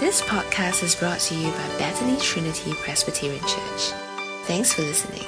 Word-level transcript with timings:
This 0.00 0.22
podcast 0.22 0.84
is 0.84 0.94
brought 0.94 1.18
to 1.22 1.34
you 1.34 1.50
by 1.50 1.68
Bethany 1.76 2.16
Trinity 2.20 2.72
Presbyterian 2.74 3.40
Church. 3.40 3.90
Thanks 4.44 4.72
for 4.72 4.82
listening. 4.82 5.24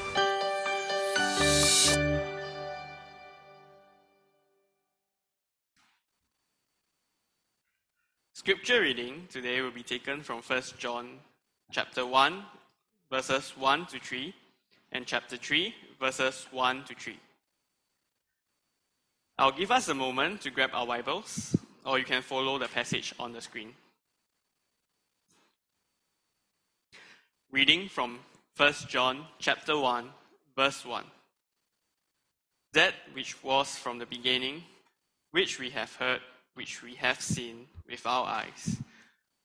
Scripture 8.33 8.83
reading 8.83 9.27
today 9.29 9.61
will 9.61 9.73
be 9.73 9.83
taken 9.83 10.23
from 10.23 10.41
1 10.41 10.62
John 10.79 11.18
chapter 11.73 12.07
1 12.07 12.45
verses 13.11 13.52
1 13.59 13.87
to 13.87 13.98
3 13.98 14.32
and 14.93 15.05
chapter 15.05 15.37
3 15.37 15.75
verses 15.98 16.46
1 16.52 16.84
to 16.84 16.95
3. 16.95 17.18
I'll 19.37 19.50
give 19.50 19.73
us 19.73 19.89
a 19.89 19.95
moment 19.95 20.43
to 20.43 20.50
grab 20.50 20.71
our 20.75 20.87
Bibles 20.87 21.57
or 21.84 21.98
you 21.98 22.05
can 22.05 22.23
follow 22.23 22.57
the 22.57 22.68
passage 22.68 23.12
on 23.18 23.32
the 23.32 23.41
screen. 23.41 23.75
Reading 27.52 27.88
from 27.88 28.20
1 28.59 28.72
John 28.86 29.27
chapter 29.40 29.77
1 29.77 30.09
verse 30.54 30.84
1. 30.84 31.02
That 32.74 32.95
which 33.12 33.42
was 33.42 33.74
from 33.74 33.98
the 33.98 34.06
beginning, 34.06 34.62
which 35.32 35.59
we 35.59 35.70
have 35.70 35.92
heard, 35.96 36.20
which 36.54 36.80
we 36.80 36.95
have 36.95 37.20
seen 37.20 37.66
with 37.88 38.06
our 38.06 38.24
eyes, 38.24 38.76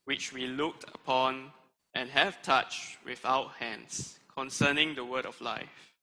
which 0.04 0.32
we 0.32 0.46
looked 0.46 0.84
upon 0.94 1.52
and 1.96 2.12
have 2.12 2.44
touched 2.44 3.04
with 3.04 3.26
our 3.26 3.50
hands, 3.58 4.20
concerning 4.38 4.94
the 4.94 5.04
word 5.04 5.26
of 5.26 5.42
life. 5.42 5.96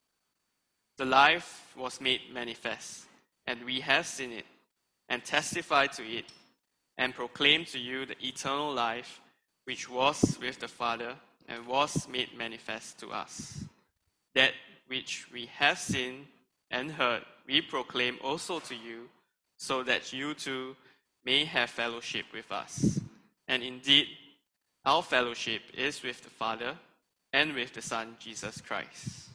The 0.99 1.05
life 1.05 1.73
was 1.77 2.01
made 2.01 2.23
manifest, 2.35 3.05
and 3.47 3.63
we 3.63 3.79
have 3.79 4.07
seen 4.07 4.33
it, 4.33 4.47
and 5.09 5.25
testified 5.25 5.93
to 5.93 6.03
it, 6.03 6.25
and 6.99 7.15
proclaimed 7.15 7.69
to 7.69 7.79
you 7.79 8.07
the 8.07 8.17
eternal 8.27 8.75
life 8.75 9.21
which 9.67 9.89
was 9.89 10.37
with 10.41 10.59
the 10.59 10.67
Father 10.67 11.15
and 11.49 11.67
was 11.67 12.09
made 12.09 12.37
manifest 12.37 12.99
to 13.01 13.11
us. 13.11 13.65
That 14.35 14.53
which 14.87 15.27
we 15.33 15.47
have 15.57 15.79
seen 15.79 16.27
and 16.71 16.91
heard, 16.93 17.23
we 17.47 17.61
proclaim 17.61 18.19
also 18.23 18.61
to 18.61 18.75
you, 18.75 19.09
so 19.59 19.83
that 19.83 20.13
you 20.13 20.35
too 20.35 20.77
may 21.25 21.45
have 21.45 21.71
fellowship 21.71 22.27
with 22.33 22.51
us. 22.51 23.01
And 23.49 23.63
indeed, 23.63 24.07
our 24.85 25.03
fellowship 25.03 25.63
is 25.75 26.03
with 26.03 26.23
the 26.23 26.31
Father 26.31 26.77
and 27.33 27.55
with 27.55 27.73
the 27.73 27.83
Son, 27.83 28.17
Jesus 28.19 28.61
Christ. 28.61 29.29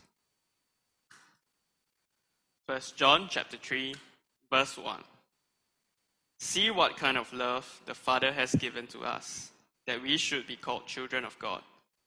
First 2.67 2.97
John 2.97 3.27
chapter 3.29 3.57
3, 3.57 3.95
verse 4.51 4.77
1. 4.77 5.01
See 6.39 6.69
what 6.69 6.97
kind 6.97 7.17
of 7.17 7.31
love 7.31 7.81
the 7.85 7.95
Father 7.95 8.33
has 8.33 8.53
given 8.55 8.87
to 8.87 8.99
us, 8.99 9.51
that 9.85 10.01
we 10.01 10.17
should 10.17 10.45
be 10.45 10.57
called 10.57 10.85
children 10.85 11.23
of 11.23 11.39
God. 11.39 11.61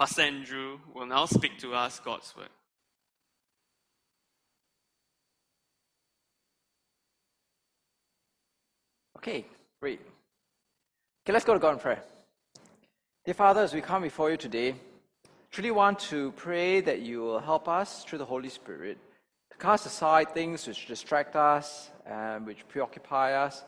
Pastor 0.00 0.22
Andrew 0.22 0.78
will 0.94 1.04
now 1.04 1.26
speak 1.26 1.58
to 1.58 1.74
us 1.74 2.00
God's 2.02 2.34
word. 2.34 2.48
Okay, 9.18 9.44
great. 9.78 10.00
Okay, 11.22 11.34
let's 11.34 11.44
go 11.44 11.52
to 11.52 11.58
God 11.58 11.74
in 11.74 11.80
prayer. 11.80 12.02
Dear 13.26 13.34
Father, 13.34 13.60
as 13.60 13.74
we 13.74 13.82
come 13.82 14.00
before 14.00 14.30
you 14.30 14.38
today, 14.38 14.74
truly 15.50 15.70
want 15.70 15.98
to 15.98 16.32
pray 16.32 16.80
that 16.80 17.02
you 17.02 17.20
will 17.20 17.38
help 17.38 17.68
us 17.68 18.02
through 18.02 18.20
the 18.20 18.24
Holy 18.24 18.48
Spirit 18.48 18.96
to 19.50 19.58
cast 19.58 19.84
aside 19.84 20.32
things 20.32 20.66
which 20.66 20.86
distract 20.86 21.36
us 21.36 21.90
and 22.06 22.46
which 22.46 22.66
preoccupy 22.68 23.34
us, 23.34 23.64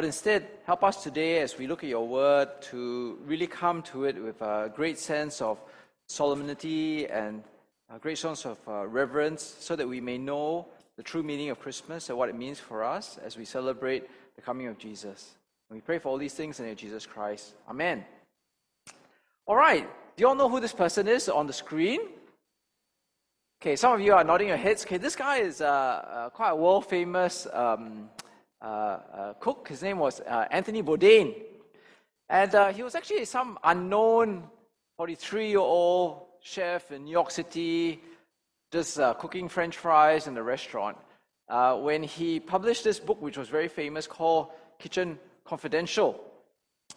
but 0.00 0.06
instead 0.06 0.46
help 0.64 0.82
us 0.82 1.02
today 1.02 1.40
as 1.40 1.58
we 1.58 1.66
look 1.66 1.84
at 1.84 1.90
your 1.90 2.08
word 2.08 2.48
to 2.62 3.18
really 3.26 3.46
come 3.46 3.82
to 3.82 4.04
it 4.04 4.16
with 4.16 4.40
a 4.40 4.72
great 4.74 4.98
sense 4.98 5.42
of 5.42 5.60
solemnity 6.08 7.06
and 7.08 7.42
a 7.94 7.98
great 7.98 8.16
sense 8.16 8.46
of 8.46 8.56
uh, 8.66 8.86
reverence 8.86 9.56
so 9.60 9.76
that 9.76 9.86
we 9.86 10.00
may 10.00 10.16
know 10.16 10.66
the 10.96 11.02
true 11.02 11.22
meaning 11.22 11.50
of 11.50 11.60
Christmas 11.60 12.08
and 12.08 12.16
what 12.16 12.30
it 12.30 12.34
means 12.34 12.58
for 12.58 12.82
us 12.82 13.18
as 13.22 13.36
we 13.36 13.44
celebrate 13.44 14.08
the 14.36 14.40
coming 14.40 14.68
of 14.68 14.78
Jesus. 14.78 15.34
And 15.68 15.76
we 15.76 15.82
pray 15.82 15.98
for 15.98 16.08
all 16.08 16.16
these 16.16 16.32
things 16.32 16.58
in 16.58 16.62
the 16.62 16.68
name 16.68 16.76
of 16.76 16.78
Jesus 16.78 17.04
Christ. 17.04 17.52
Amen. 17.68 18.02
All 19.46 19.56
right. 19.56 19.86
Do 20.16 20.22
you 20.22 20.28
all 20.28 20.34
know 20.34 20.48
who 20.48 20.60
this 20.60 20.72
person 20.72 21.08
is 21.08 21.28
on 21.28 21.46
the 21.46 21.52
screen? 21.52 22.00
Okay, 23.60 23.76
some 23.76 23.92
of 23.92 24.00
you 24.00 24.14
are 24.14 24.24
nodding 24.24 24.48
your 24.48 24.56
heads. 24.56 24.82
Okay, 24.86 24.96
this 24.96 25.14
guy 25.14 25.40
is 25.40 25.60
uh, 25.60 25.66
uh, 25.66 26.30
quite 26.30 26.52
a 26.52 26.56
world 26.56 26.86
famous 26.86 27.46
um, 27.52 28.08
cook. 29.40 29.68
His 29.68 29.82
name 29.82 29.98
was 29.98 30.20
uh, 30.20 30.46
Anthony 30.50 30.82
Bourdain. 30.82 31.34
And 32.28 32.54
uh, 32.54 32.72
he 32.72 32.82
was 32.82 32.94
actually 32.94 33.24
some 33.24 33.58
unknown 33.64 34.44
43 34.96 35.48
year 35.48 35.58
old 35.58 36.22
chef 36.42 36.92
in 36.92 37.04
New 37.04 37.12
York 37.12 37.30
City, 37.30 38.00
just 38.72 38.98
cooking 39.18 39.48
French 39.48 39.76
fries 39.76 40.26
in 40.26 40.36
a 40.36 40.42
restaurant. 40.42 40.96
when 41.48 42.02
he 42.02 42.40
published 42.40 42.84
this 42.84 43.00
book, 43.00 43.20
which 43.20 43.36
was 43.36 43.48
very 43.48 43.68
famous, 43.68 44.06
called 44.06 44.48
Kitchen 44.78 45.18
Confidential. 45.44 46.30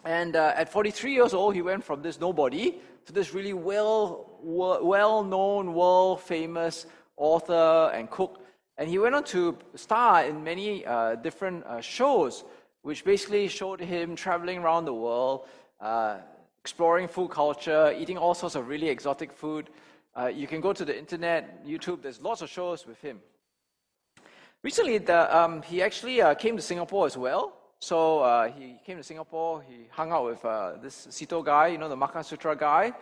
And 0.04 0.36
uh, 0.36 0.52
at 0.56 0.70
43 0.70 1.14
years 1.14 1.34
old, 1.34 1.54
he 1.54 1.62
went 1.62 1.84
from 1.84 2.02
this 2.02 2.20
nobody 2.20 2.74
to 3.06 3.12
this 3.12 3.32
really 3.32 3.52
well, 3.52 4.38
well 4.42 5.22
known, 5.22 5.74
world 5.74 6.20
famous 6.20 6.86
author 7.16 7.90
and 7.94 8.10
cook. 8.10 8.42
And 8.76 8.88
he 8.88 8.98
went 8.98 9.14
on 9.14 9.24
to 9.24 9.56
star 9.76 10.24
in 10.24 10.42
many 10.42 10.84
uh, 10.84 11.14
different 11.16 11.64
uh, 11.64 11.80
shows, 11.80 12.44
which 12.82 13.04
basically 13.04 13.46
showed 13.48 13.80
him 13.80 14.16
traveling 14.16 14.58
around 14.58 14.84
the 14.84 14.94
world, 14.94 15.46
uh, 15.80 16.18
exploring 16.60 17.06
food 17.06 17.30
culture, 17.30 17.94
eating 17.96 18.18
all 18.18 18.34
sorts 18.34 18.56
of 18.56 18.68
really 18.68 18.88
exotic 18.88 19.32
food. 19.32 19.70
Uh, 20.16 20.26
you 20.26 20.46
can 20.46 20.60
go 20.60 20.72
to 20.72 20.84
the 20.84 20.96
internet, 20.96 21.64
YouTube, 21.64 22.02
there's 22.02 22.20
lots 22.20 22.42
of 22.42 22.50
shows 22.50 22.86
with 22.86 23.00
him. 23.00 23.20
Recently, 24.62 24.98
the, 24.98 25.36
um, 25.36 25.62
he 25.62 25.82
actually 25.82 26.20
uh, 26.20 26.34
came 26.34 26.56
to 26.56 26.62
Singapore 26.62 27.06
as 27.06 27.16
well. 27.16 27.56
So 27.80 28.20
uh, 28.20 28.48
he 28.48 28.78
came 28.84 28.96
to 28.96 29.02
Singapore. 29.02 29.62
He 29.68 29.86
hung 29.90 30.10
out 30.10 30.24
with 30.24 30.42
this 30.82 31.06
Seetoh 31.10 31.44
guy, 31.44 31.68
you 31.68 31.78
know, 31.78 31.88
the 31.88 31.96
Makansutra 31.96 32.58
guy. 32.58 32.92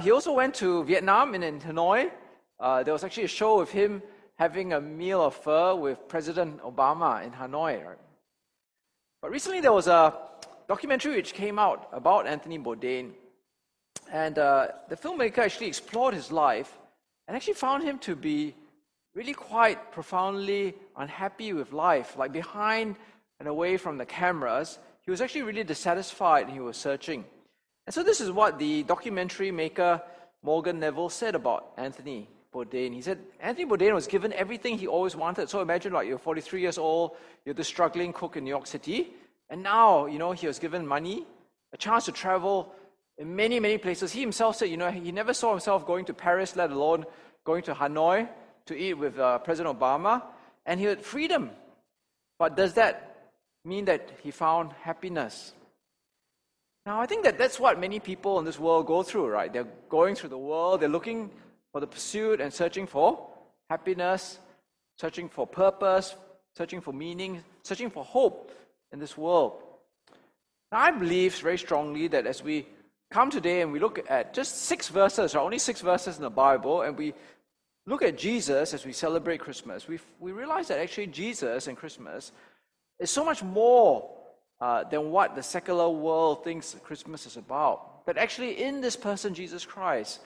He 0.00 0.10
also 0.10 0.32
went 0.32 0.54
to 0.56 0.82
Vietnam 0.84 1.34
and 1.34 1.44
in 1.44 1.60
Hanoi. 1.60 2.10
There 2.84 2.92
was 2.94 3.04
actually 3.04 3.24
a 3.24 3.28
show 3.28 3.58
with 3.58 3.70
him 3.70 4.02
having 4.38 4.72
a 4.72 4.80
meal 4.80 5.20
of 5.20 5.34
pho 5.34 5.74
with 5.74 6.08
President 6.08 6.60
Obama 6.62 7.24
in 7.24 7.32
Hanoi. 7.32 7.84
Right? 7.84 7.98
But 9.20 9.30
recently 9.32 9.60
there 9.60 9.72
was 9.72 9.88
a 9.88 10.14
documentary 10.68 11.16
which 11.16 11.34
came 11.34 11.58
out 11.58 11.88
about 11.92 12.26
Anthony 12.26 12.58
Bourdain. 12.58 13.10
And 14.12 14.38
uh, 14.38 14.68
the 14.88 14.96
filmmaker 14.96 15.38
actually 15.38 15.66
explored 15.66 16.14
his 16.14 16.30
life 16.30 16.78
and 17.26 17.36
actually 17.36 17.54
found 17.54 17.82
him 17.82 17.98
to 18.00 18.14
be 18.14 18.54
really 19.14 19.34
quite 19.34 19.90
profoundly 19.90 20.74
unhappy 20.96 21.52
with 21.52 21.72
life. 21.72 22.16
Like 22.16 22.32
behind 22.32 22.96
and 23.40 23.48
away 23.48 23.76
from 23.76 23.98
the 23.98 24.06
cameras, 24.06 24.78
he 25.04 25.10
was 25.10 25.20
actually 25.20 25.42
really 25.42 25.64
dissatisfied 25.64 26.44
and 26.44 26.52
he 26.52 26.60
was 26.60 26.76
searching. 26.76 27.24
And 27.86 27.94
so, 27.94 28.02
this 28.02 28.20
is 28.20 28.30
what 28.30 28.58
the 28.58 28.82
documentary 28.82 29.50
maker 29.50 30.02
Morgan 30.42 30.78
Neville 30.78 31.08
said 31.08 31.34
about 31.34 31.72
Anthony 31.76 32.28
Bourdain. 32.52 32.94
He 32.94 33.02
said, 33.02 33.18
Anthony 33.40 33.66
Bourdain 33.66 33.94
was 33.94 34.06
given 34.06 34.32
everything 34.32 34.78
he 34.78 34.86
always 34.86 35.14
wanted. 35.14 35.50
So, 35.50 35.60
imagine 35.60 35.92
like 35.92 36.08
you're 36.08 36.18
43 36.18 36.60
years 36.60 36.78
old, 36.78 37.16
you're 37.44 37.54
the 37.54 37.64
struggling 37.64 38.12
cook 38.12 38.36
in 38.36 38.44
New 38.44 38.50
York 38.50 38.66
City, 38.66 39.12
and 39.50 39.62
now, 39.62 40.06
you 40.06 40.18
know, 40.18 40.32
he 40.32 40.46
was 40.46 40.58
given 40.58 40.86
money, 40.86 41.26
a 41.72 41.76
chance 41.76 42.04
to 42.06 42.12
travel 42.12 42.72
in 43.16 43.34
many, 43.34 43.60
many 43.60 43.78
places. 43.78 44.12
He 44.12 44.20
himself 44.20 44.56
said, 44.56 44.68
you 44.68 44.76
know, 44.76 44.90
he 44.90 45.12
never 45.12 45.34
saw 45.34 45.50
himself 45.50 45.86
going 45.86 46.04
to 46.06 46.14
Paris, 46.14 46.56
let 46.56 46.70
alone 46.70 47.04
going 47.44 47.62
to 47.64 47.74
Hanoi 47.74 48.28
to 48.66 48.76
eat 48.76 48.94
with 48.94 49.18
uh, 49.18 49.38
President 49.38 49.78
Obama. 49.78 50.22
And 50.66 50.78
he 50.78 50.86
had 50.86 51.02
freedom. 51.02 51.50
But 52.38 52.56
does 52.56 52.74
that 52.74 53.08
mean 53.64 53.84
that 53.84 54.10
he 54.22 54.30
found 54.30 54.72
happiness. 54.82 55.52
Now, 56.86 57.00
I 57.00 57.06
think 57.06 57.24
that 57.24 57.36
that's 57.36 57.60
what 57.60 57.78
many 57.78 58.00
people 58.00 58.38
in 58.38 58.44
this 58.44 58.58
world 58.58 58.86
go 58.86 59.02
through, 59.02 59.28
right? 59.28 59.52
They're 59.52 59.68
going 59.88 60.14
through 60.14 60.30
the 60.30 60.38
world, 60.38 60.80
they're 60.80 60.88
looking 60.88 61.30
for 61.78 61.82
the 61.82 61.86
pursuit 61.86 62.40
and 62.40 62.52
searching 62.52 62.88
for 62.88 63.24
happiness, 63.70 64.40
searching 64.98 65.28
for 65.28 65.46
purpose, 65.46 66.16
searching 66.56 66.80
for 66.80 66.92
meaning, 66.92 67.40
searching 67.62 67.88
for 67.88 68.02
hope 68.02 68.50
in 68.92 68.98
this 68.98 69.16
world. 69.16 69.62
Now, 70.72 70.80
I 70.80 70.90
believe 70.90 71.36
very 71.36 71.56
strongly 71.56 72.08
that 72.08 72.26
as 72.26 72.42
we 72.42 72.66
come 73.12 73.30
today 73.30 73.60
and 73.60 73.70
we 73.70 73.78
look 73.78 74.04
at 74.10 74.34
just 74.34 74.62
six 74.62 74.88
verses, 74.88 75.36
or 75.36 75.38
only 75.38 75.60
six 75.60 75.80
verses 75.80 76.16
in 76.16 76.22
the 76.22 76.30
Bible, 76.30 76.82
and 76.82 76.98
we 76.98 77.14
look 77.86 78.02
at 78.02 78.18
Jesus 78.18 78.74
as 78.74 78.84
we 78.84 78.92
celebrate 78.92 79.38
Christmas, 79.38 79.86
we, 79.86 80.00
we 80.18 80.32
realize 80.32 80.66
that 80.66 80.80
actually 80.80 81.06
Jesus 81.06 81.68
and 81.68 81.76
Christmas 81.76 82.32
is 82.98 83.08
so 83.08 83.24
much 83.24 83.44
more 83.44 84.10
uh, 84.60 84.82
than 84.82 85.12
what 85.12 85.36
the 85.36 85.44
secular 85.44 85.88
world 85.88 86.42
thinks 86.42 86.74
Christmas 86.82 87.24
is 87.24 87.36
about. 87.36 88.04
But 88.04 88.18
actually, 88.18 88.60
in 88.64 88.80
this 88.80 88.96
person, 88.96 89.32
Jesus 89.32 89.64
Christ, 89.64 90.18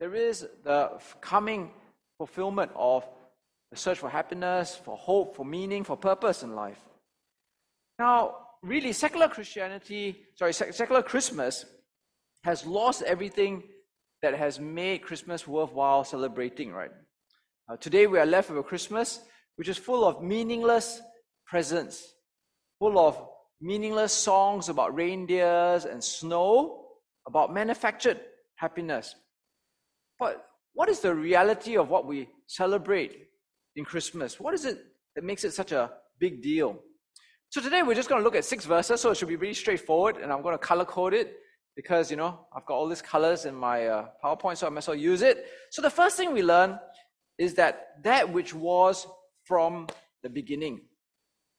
there 0.00 0.14
is 0.14 0.46
the 0.64 0.92
coming 1.20 1.70
fulfillment 2.18 2.70
of 2.74 3.04
the 3.70 3.76
search 3.76 3.98
for 3.98 4.08
happiness, 4.08 4.80
for 4.84 4.96
hope, 4.96 5.36
for 5.36 5.44
meaning, 5.44 5.84
for 5.84 5.96
purpose 5.96 6.42
in 6.42 6.54
life. 6.54 6.80
Now, 7.98 8.36
really, 8.62 8.92
secular 8.92 9.28
Christianity, 9.28 10.24
sorry, 10.36 10.52
secular 10.52 11.02
Christmas 11.02 11.64
has 12.44 12.64
lost 12.64 13.02
everything 13.02 13.62
that 14.22 14.34
has 14.34 14.58
made 14.58 15.02
Christmas 15.02 15.46
worthwhile 15.46 16.04
celebrating, 16.04 16.72
right? 16.72 16.90
Uh, 17.68 17.76
today 17.76 18.06
we 18.06 18.18
are 18.18 18.26
left 18.26 18.50
with 18.50 18.58
a 18.58 18.62
Christmas 18.62 19.20
which 19.56 19.68
is 19.68 19.76
full 19.76 20.04
of 20.04 20.22
meaningless 20.22 21.00
presents, 21.46 22.14
full 22.78 22.98
of 22.98 23.20
meaningless 23.60 24.12
songs 24.12 24.68
about 24.68 24.94
reindeers 24.94 25.84
and 25.84 26.02
snow, 26.02 26.86
about 27.26 27.52
manufactured 27.52 28.20
happiness. 28.56 29.14
But 30.18 30.44
what 30.74 30.88
is 30.88 31.00
the 31.00 31.14
reality 31.14 31.76
of 31.76 31.88
what 31.88 32.06
we 32.06 32.28
celebrate 32.46 33.28
in 33.76 33.84
Christmas? 33.84 34.40
What 34.40 34.54
is 34.54 34.64
it 34.64 34.78
that 35.14 35.24
makes 35.24 35.44
it 35.44 35.52
such 35.52 35.72
a 35.72 35.90
big 36.18 36.42
deal? 36.42 36.78
So 37.50 37.60
today 37.60 37.82
we're 37.82 37.94
just 37.94 38.08
going 38.08 38.20
to 38.20 38.24
look 38.24 38.36
at 38.36 38.44
six 38.44 38.66
verses, 38.66 39.00
so 39.00 39.10
it 39.10 39.16
should 39.16 39.28
be 39.28 39.36
really 39.36 39.54
straightforward, 39.54 40.18
and 40.18 40.32
I'm 40.32 40.42
going 40.42 40.54
to 40.54 40.58
color 40.58 40.84
code 40.84 41.14
it 41.14 41.34
because, 41.76 42.10
you 42.10 42.16
know, 42.16 42.40
I've 42.54 42.66
got 42.66 42.74
all 42.74 42.88
these 42.88 43.00
colors 43.00 43.44
in 43.44 43.54
my 43.54 43.86
uh, 43.86 44.08
PowerPoint, 44.22 44.58
so 44.58 44.66
I 44.66 44.70
might 44.70 44.78
as 44.78 44.88
well 44.88 44.96
use 44.96 45.22
it. 45.22 45.46
So 45.70 45.80
the 45.80 45.90
first 45.90 46.16
thing 46.16 46.32
we 46.32 46.42
learn 46.42 46.78
is 47.38 47.54
that 47.54 48.02
that 48.02 48.32
which 48.32 48.52
was 48.52 49.06
from 49.44 49.86
the 50.22 50.28
beginning. 50.28 50.80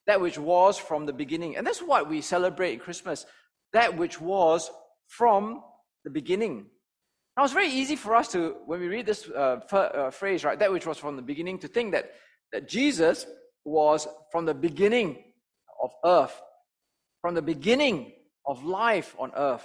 That 0.08 0.22
which 0.22 0.38
was 0.38 0.78
from 0.78 1.06
the 1.06 1.14
beginning. 1.14 1.56
And 1.56 1.66
that's 1.66 1.82
what 1.82 2.10
we 2.10 2.22
celebrate 2.22 2.82
Christmas. 2.82 3.26
That 3.74 3.96
which 3.98 4.20
was 4.20 4.70
from 5.08 5.64
the 6.04 6.10
beginning. 6.10 6.66
Now, 7.39 7.45
it's 7.45 7.53
very 7.53 7.69
easy 7.69 7.95
for 7.95 8.18
us 8.18 8.27
to, 8.33 8.57
when 8.65 8.81
we 8.81 8.88
read 8.89 9.06
this 9.06 9.30
uh, 9.30 9.62
uh, 9.71 10.12
phrase, 10.12 10.44
right, 10.44 10.59
that 10.59 10.74
which 10.74 10.86
was 10.86 10.97
from 10.97 11.15
the 11.15 11.21
beginning, 11.21 11.57
to 11.59 11.69
think 11.69 11.94
that, 11.94 12.12
that 12.51 12.68
Jesus 12.68 13.25
was 13.63 14.09
from 14.30 14.44
the 14.44 14.53
beginning 14.53 15.24
of 15.81 15.89
earth, 16.03 16.38
from 17.21 17.36
the 17.36 17.41
beginning 17.41 18.12
of 18.45 18.65
life 18.65 19.15
on 19.18 19.31
earth. 19.38 19.63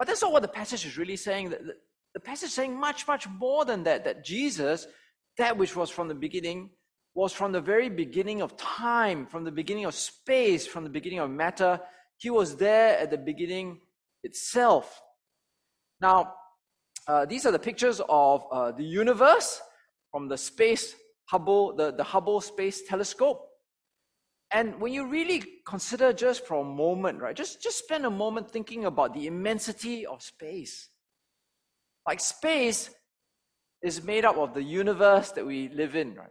But 0.00 0.08
that's 0.08 0.20
not 0.20 0.32
what 0.32 0.42
the 0.42 0.48
passage 0.48 0.84
is 0.84 0.98
really 0.98 1.14
saying. 1.14 1.50
The, 1.50 1.76
the 2.12 2.18
passage 2.18 2.48
is 2.48 2.54
saying 2.54 2.76
much, 2.76 3.06
much 3.06 3.28
more 3.28 3.64
than 3.64 3.84
that, 3.84 4.02
that 4.02 4.24
Jesus, 4.24 4.88
that 5.38 5.56
which 5.56 5.76
was 5.76 5.90
from 5.90 6.08
the 6.08 6.14
beginning, 6.16 6.70
was 7.14 7.32
from 7.32 7.52
the 7.52 7.60
very 7.60 7.88
beginning 7.88 8.42
of 8.42 8.56
time, 8.56 9.26
from 9.26 9.44
the 9.44 9.52
beginning 9.52 9.84
of 9.84 9.94
space, 9.94 10.66
from 10.66 10.82
the 10.82 10.90
beginning 10.90 11.20
of 11.20 11.30
matter. 11.30 11.80
He 12.16 12.30
was 12.30 12.56
there 12.56 12.98
at 12.98 13.12
the 13.12 13.18
beginning 13.18 13.78
itself. 14.24 15.00
Now, 16.00 16.34
uh, 17.06 17.26
these 17.26 17.46
are 17.46 17.52
the 17.52 17.58
pictures 17.58 18.00
of 18.08 18.44
uh, 18.50 18.72
the 18.72 18.84
universe 18.84 19.60
from 20.10 20.28
the 20.28 20.38
space 20.38 20.94
Hubble, 21.26 21.74
the, 21.74 21.92
the 21.92 22.04
Hubble 22.04 22.40
Space 22.40 22.86
Telescope. 22.86 23.48
And 24.50 24.80
when 24.80 24.92
you 24.92 25.06
really 25.06 25.42
consider 25.66 26.12
just 26.12 26.46
for 26.46 26.60
a 26.60 26.64
moment, 26.64 27.20
right, 27.20 27.34
just, 27.34 27.62
just 27.62 27.78
spend 27.78 28.06
a 28.06 28.10
moment 28.10 28.50
thinking 28.50 28.84
about 28.84 29.14
the 29.14 29.26
immensity 29.26 30.06
of 30.06 30.22
space. 30.22 30.90
Like 32.06 32.20
space 32.20 32.90
is 33.82 34.04
made 34.04 34.24
up 34.24 34.36
of 34.36 34.54
the 34.54 34.62
universe 34.62 35.32
that 35.32 35.46
we 35.46 35.68
live 35.70 35.96
in, 35.96 36.14
right? 36.14 36.28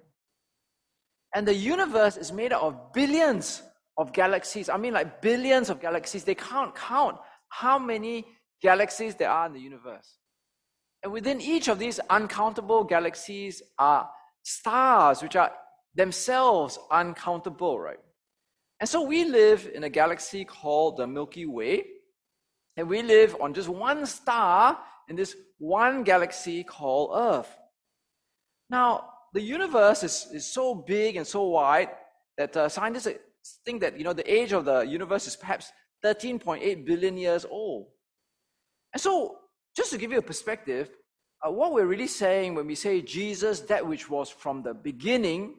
And 1.35 1.47
the 1.47 1.53
universe 1.53 2.15
is 2.15 2.31
made 2.31 2.53
up 2.53 2.61
of 2.61 2.93
billions 2.93 3.63
of 3.97 4.13
galaxies. 4.13 4.69
I 4.69 4.77
mean, 4.77 4.93
like 4.93 5.21
billions 5.21 5.69
of 5.69 5.81
galaxies. 5.81 6.23
They 6.23 6.35
can't 6.35 6.73
count 6.75 7.17
how 7.49 7.79
many 7.79 8.25
galaxies 8.61 9.15
there 9.15 9.29
are 9.29 9.47
in 9.47 9.53
the 9.53 9.59
universe. 9.59 10.17
And 11.03 11.11
within 11.11 11.41
each 11.41 11.67
of 11.67 11.79
these 11.79 11.99
uncountable 12.09 12.85
galaxies 12.85 13.61
are 13.77 14.09
stars, 14.41 15.21
which 15.21 15.35
are 15.35 15.51
themselves 15.95 16.79
uncountable, 16.89 17.79
right? 17.79 17.99
And 18.79 18.89
so 18.89 19.01
we 19.01 19.25
live 19.25 19.69
in 19.73 19.83
a 19.83 19.89
galaxy 19.89 20.45
called 20.45 20.97
the 20.97 21.05
Milky 21.07 21.45
Way, 21.45 21.83
and 22.77 22.87
we 22.87 23.01
live 23.01 23.35
on 23.39 23.53
just 23.53 23.69
one 23.69 24.05
star 24.05 24.79
in 25.09 25.15
this 25.15 25.35
one 25.57 26.03
galaxy 26.03 26.63
called 26.63 27.11
Earth. 27.15 27.57
Now, 28.69 29.09
the 29.33 29.41
universe 29.41 30.03
is, 30.03 30.27
is 30.33 30.45
so 30.45 30.73
big 30.73 31.17
and 31.17 31.27
so 31.27 31.43
wide 31.43 31.89
that 32.37 32.55
uh, 32.55 32.69
scientists 32.69 33.19
think 33.65 33.81
that 33.81 33.97
you 33.97 34.03
know 34.03 34.13
the 34.13 34.31
age 34.31 34.53
of 34.53 34.65
the 34.65 34.81
universe 34.81 35.27
is 35.27 35.35
perhaps 35.35 35.71
13.8 36.03 36.85
billion 36.85 37.17
years 37.17 37.45
old. 37.49 37.87
And 38.93 39.01
so, 39.01 39.37
just 39.75 39.91
to 39.91 39.97
give 39.97 40.11
you 40.11 40.19
a 40.19 40.23
perspective, 40.23 40.89
uh, 41.45 41.51
what 41.51 41.73
we're 41.73 41.85
really 41.85 42.07
saying 42.07 42.55
when 42.55 42.67
we 42.67 42.75
say 42.75 43.01
Jesus, 43.01 43.61
that 43.61 43.85
which 43.85 44.09
was 44.09 44.29
from 44.29 44.63
the 44.63 44.73
beginning, 44.73 45.55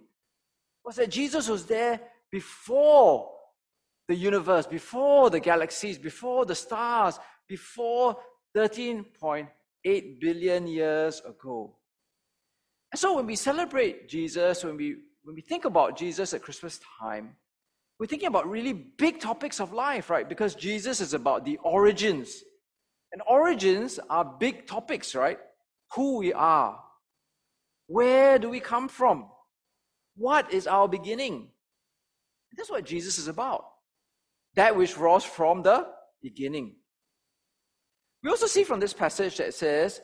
was 0.85 0.97
that 0.97 1.11
Jesus 1.11 1.49
was 1.49 1.67
there 1.67 2.01
before 2.31 3.31
the 4.09 4.15
universe, 4.15 4.67
before 4.67 5.31
the 5.31 5.41
galaxies, 5.41 5.99
before 5.99 6.45
the 6.45 6.55
stars, 6.55 7.19
before 7.49 8.17
13.8 8.57 10.21
billion 10.21 10.67
years 10.67 11.21
ago. 11.27 11.77
And 12.93 12.99
so 12.99 13.17
when 13.17 13.27
we 13.27 13.37
celebrate 13.37 14.09
Jesus, 14.09 14.63
when 14.63 14.77
we 14.77 14.97
when 15.25 15.35
we 15.35 15.41
think 15.41 15.65
about 15.65 15.97
Jesus 15.97 16.35
at 16.35 16.43
Christmas 16.43 16.79
time, 17.01 17.35
we're 17.99 18.07
thinking 18.07 18.29
about 18.29 18.49
really 18.49 18.75
big 18.75 19.21
topics 19.21 19.59
of 19.59 19.73
life, 19.73 20.11
right? 20.11 20.29
Because 20.29 20.55
Jesus 20.55 21.01
is 21.01 21.15
about 21.15 21.45
the 21.47 21.57
origins. 21.65 22.43
And 23.15 23.23
origins 23.29 24.01
are 24.11 24.25
big 24.25 24.67
topics, 24.67 25.15
right? 25.15 25.39
Who 25.95 26.19
we 26.19 26.33
are. 26.33 26.81
Where 27.87 28.41
do 28.41 28.51
we 28.51 28.59
come 28.59 28.89
from? 28.89 29.29
What 30.17 30.53
is 30.53 30.67
our 30.67 30.89
beginning? 30.89 31.51
That's 32.57 32.71
what 32.71 32.85
Jesus 32.85 33.19
is 33.19 33.29
about. 33.29 33.67
That 34.57 34.77
which 34.77 34.99
rose 34.99 35.23
from 35.23 35.63
the 35.63 35.87
beginning. 36.23 36.75
We 38.25 38.31
also 38.31 38.47
see 38.47 38.65
from 38.65 38.81
this 38.81 38.93
passage 38.93 39.37
that 39.37 39.55
says 39.55 40.01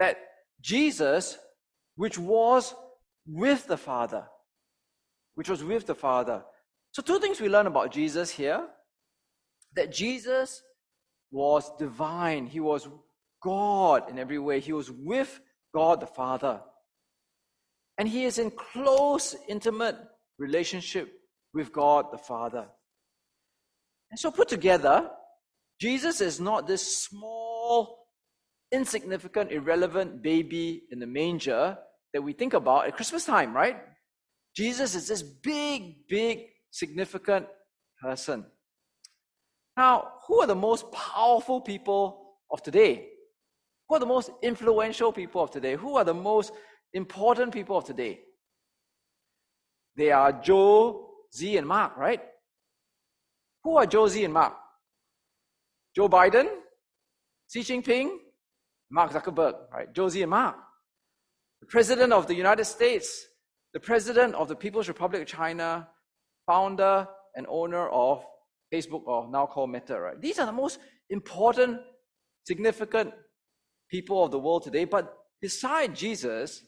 that 0.00 0.16
Jesus, 0.60 1.38
which 1.94 2.18
was 2.18 2.74
with 3.28 3.64
the 3.68 3.76
Father, 3.76 4.24
which 5.36 5.48
was 5.48 5.62
with 5.62 5.86
the 5.86 5.94
Father. 5.94 6.42
So, 6.90 7.00
two 7.00 7.20
things 7.20 7.40
we 7.40 7.48
learn 7.48 7.68
about 7.68 7.92
Jesus 7.92 8.30
here 8.30 8.66
that 9.76 9.92
Jesus 9.92 10.62
was 11.34 11.76
divine, 11.78 12.46
he 12.46 12.60
was 12.60 12.88
God 13.42 14.08
in 14.08 14.18
every 14.18 14.38
way, 14.38 14.60
he 14.60 14.72
was 14.72 14.90
with 14.90 15.40
God 15.74 16.00
the 16.00 16.06
Father. 16.06 16.60
And 17.98 18.08
he 18.08 18.24
is 18.24 18.38
in 18.38 18.52
close, 18.52 19.34
intimate 19.48 19.96
relationship 20.38 21.12
with 21.52 21.72
God 21.72 22.06
the 22.12 22.18
Father. 22.18 22.66
And 24.10 24.18
so, 24.18 24.30
put 24.30 24.48
together, 24.48 25.10
Jesus 25.80 26.20
is 26.20 26.40
not 26.40 26.68
this 26.68 27.04
small, 27.04 28.06
insignificant, 28.70 29.50
irrelevant 29.50 30.22
baby 30.22 30.84
in 30.92 31.00
the 31.00 31.06
manger 31.06 31.76
that 32.12 32.22
we 32.22 32.32
think 32.32 32.54
about 32.54 32.86
at 32.86 32.94
Christmas 32.94 33.24
time, 33.24 33.52
right? 33.52 33.76
Jesus 34.54 34.94
is 34.94 35.08
this 35.08 35.22
big, 35.22 36.06
big, 36.08 36.44
significant 36.70 37.46
person. 38.00 38.46
Now, 39.76 40.12
who 40.26 40.40
are 40.40 40.46
the 40.46 40.54
most 40.54 40.90
powerful 40.92 41.60
people 41.60 42.36
of 42.50 42.62
today? 42.62 43.08
Who 43.88 43.96
are 43.96 44.00
the 44.00 44.06
most 44.06 44.30
influential 44.42 45.12
people 45.12 45.42
of 45.42 45.50
today? 45.50 45.76
Who 45.76 45.96
are 45.96 46.04
the 46.04 46.14
most 46.14 46.52
important 46.92 47.52
people 47.52 47.76
of 47.76 47.84
today? 47.84 48.20
They 49.96 50.10
are 50.10 50.32
Joe, 50.32 51.10
Z, 51.34 51.56
and 51.56 51.66
Mark, 51.66 51.96
right? 51.96 52.20
Who 53.64 53.76
are 53.76 53.86
Joe, 53.86 54.08
Z, 54.08 54.24
and 54.24 54.34
Mark? 54.34 54.54
Joe 55.94 56.08
Biden, 56.08 56.48
Xi 57.52 57.60
Jinping, 57.60 58.10
Mark 58.90 59.12
Zuckerberg, 59.12 59.54
right? 59.72 59.92
Joe, 59.92 60.08
Z, 60.08 60.22
and 60.22 60.30
Mark. 60.30 60.56
The 61.60 61.66
President 61.66 62.12
of 62.12 62.26
the 62.26 62.34
United 62.34 62.64
States, 62.64 63.26
the 63.72 63.80
President 63.80 64.34
of 64.34 64.48
the 64.48 64.56
People's 64.56 64.88
Republic 64.88 65.22
of 65.22 65.28
China, 65.28 65.88
founder 66.46 67.08
and 67.34 67.46
owner 67.48 67.88
of 67.88 68.24
Facebook, 68.74 69.02
or 69.06 69.28
now 69.30 69.46
called 69.46 69.70
Meta, 69.70 70.00
right? 70.00 70.20
These 70.20 70.38
are 70.38 70.46
the 70.46 70.52
most 70.52 70.78
important, 71.10 71.80
significant 72.46 73.12
people 73.90 74.24
of 74.24 74.30
the 74.30 74.38
world 74.38 74.64
today. 74.64 74.84
But 74.84 75.16
beside 75.40 75.94
Jesus, 75.94 76.62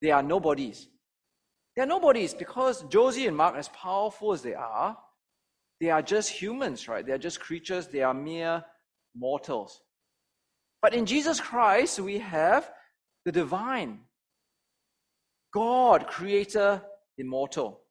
they 0.00 0.10
are 0.10 0.22
nobodies. 0.22 0.88
They 1.74 1.82
are 1.82 1.86
nobodies 1.86 2.34
because 2.34 2.82
Josie 2.84 3.26
and 3.26 3.36
Mark, 3.36 3.56
as 3.56 3.68
powerful 3.68 4.32
as 4.32 4.42
they 4.42 4.54
are, 4.54 4.96
they 5.80 5.90
are 5.90 6.02
just 6.02 6.30
humans, 6.30 6.88
right? 6.88 7.04
They 7.04 7.12
are 7.12 7.18
just 7.18 7.40
creatures. 7.40 7.88
They 7.88 8.02
are 8.02 8.14
mere 8.14 8.64
mortals. 9.16 9.80
But 10.82 10.94
in 10.94 11.06
Jesus 11.06 11.40
Christ, 11.40 12.00
we 12.00 12.18
have 12.18 12.70
the 13.24 13.32
divine, 13.32 14.00
God, 15.52 16.06
creator, 16.06 16.82
immortal. 17.18 17.82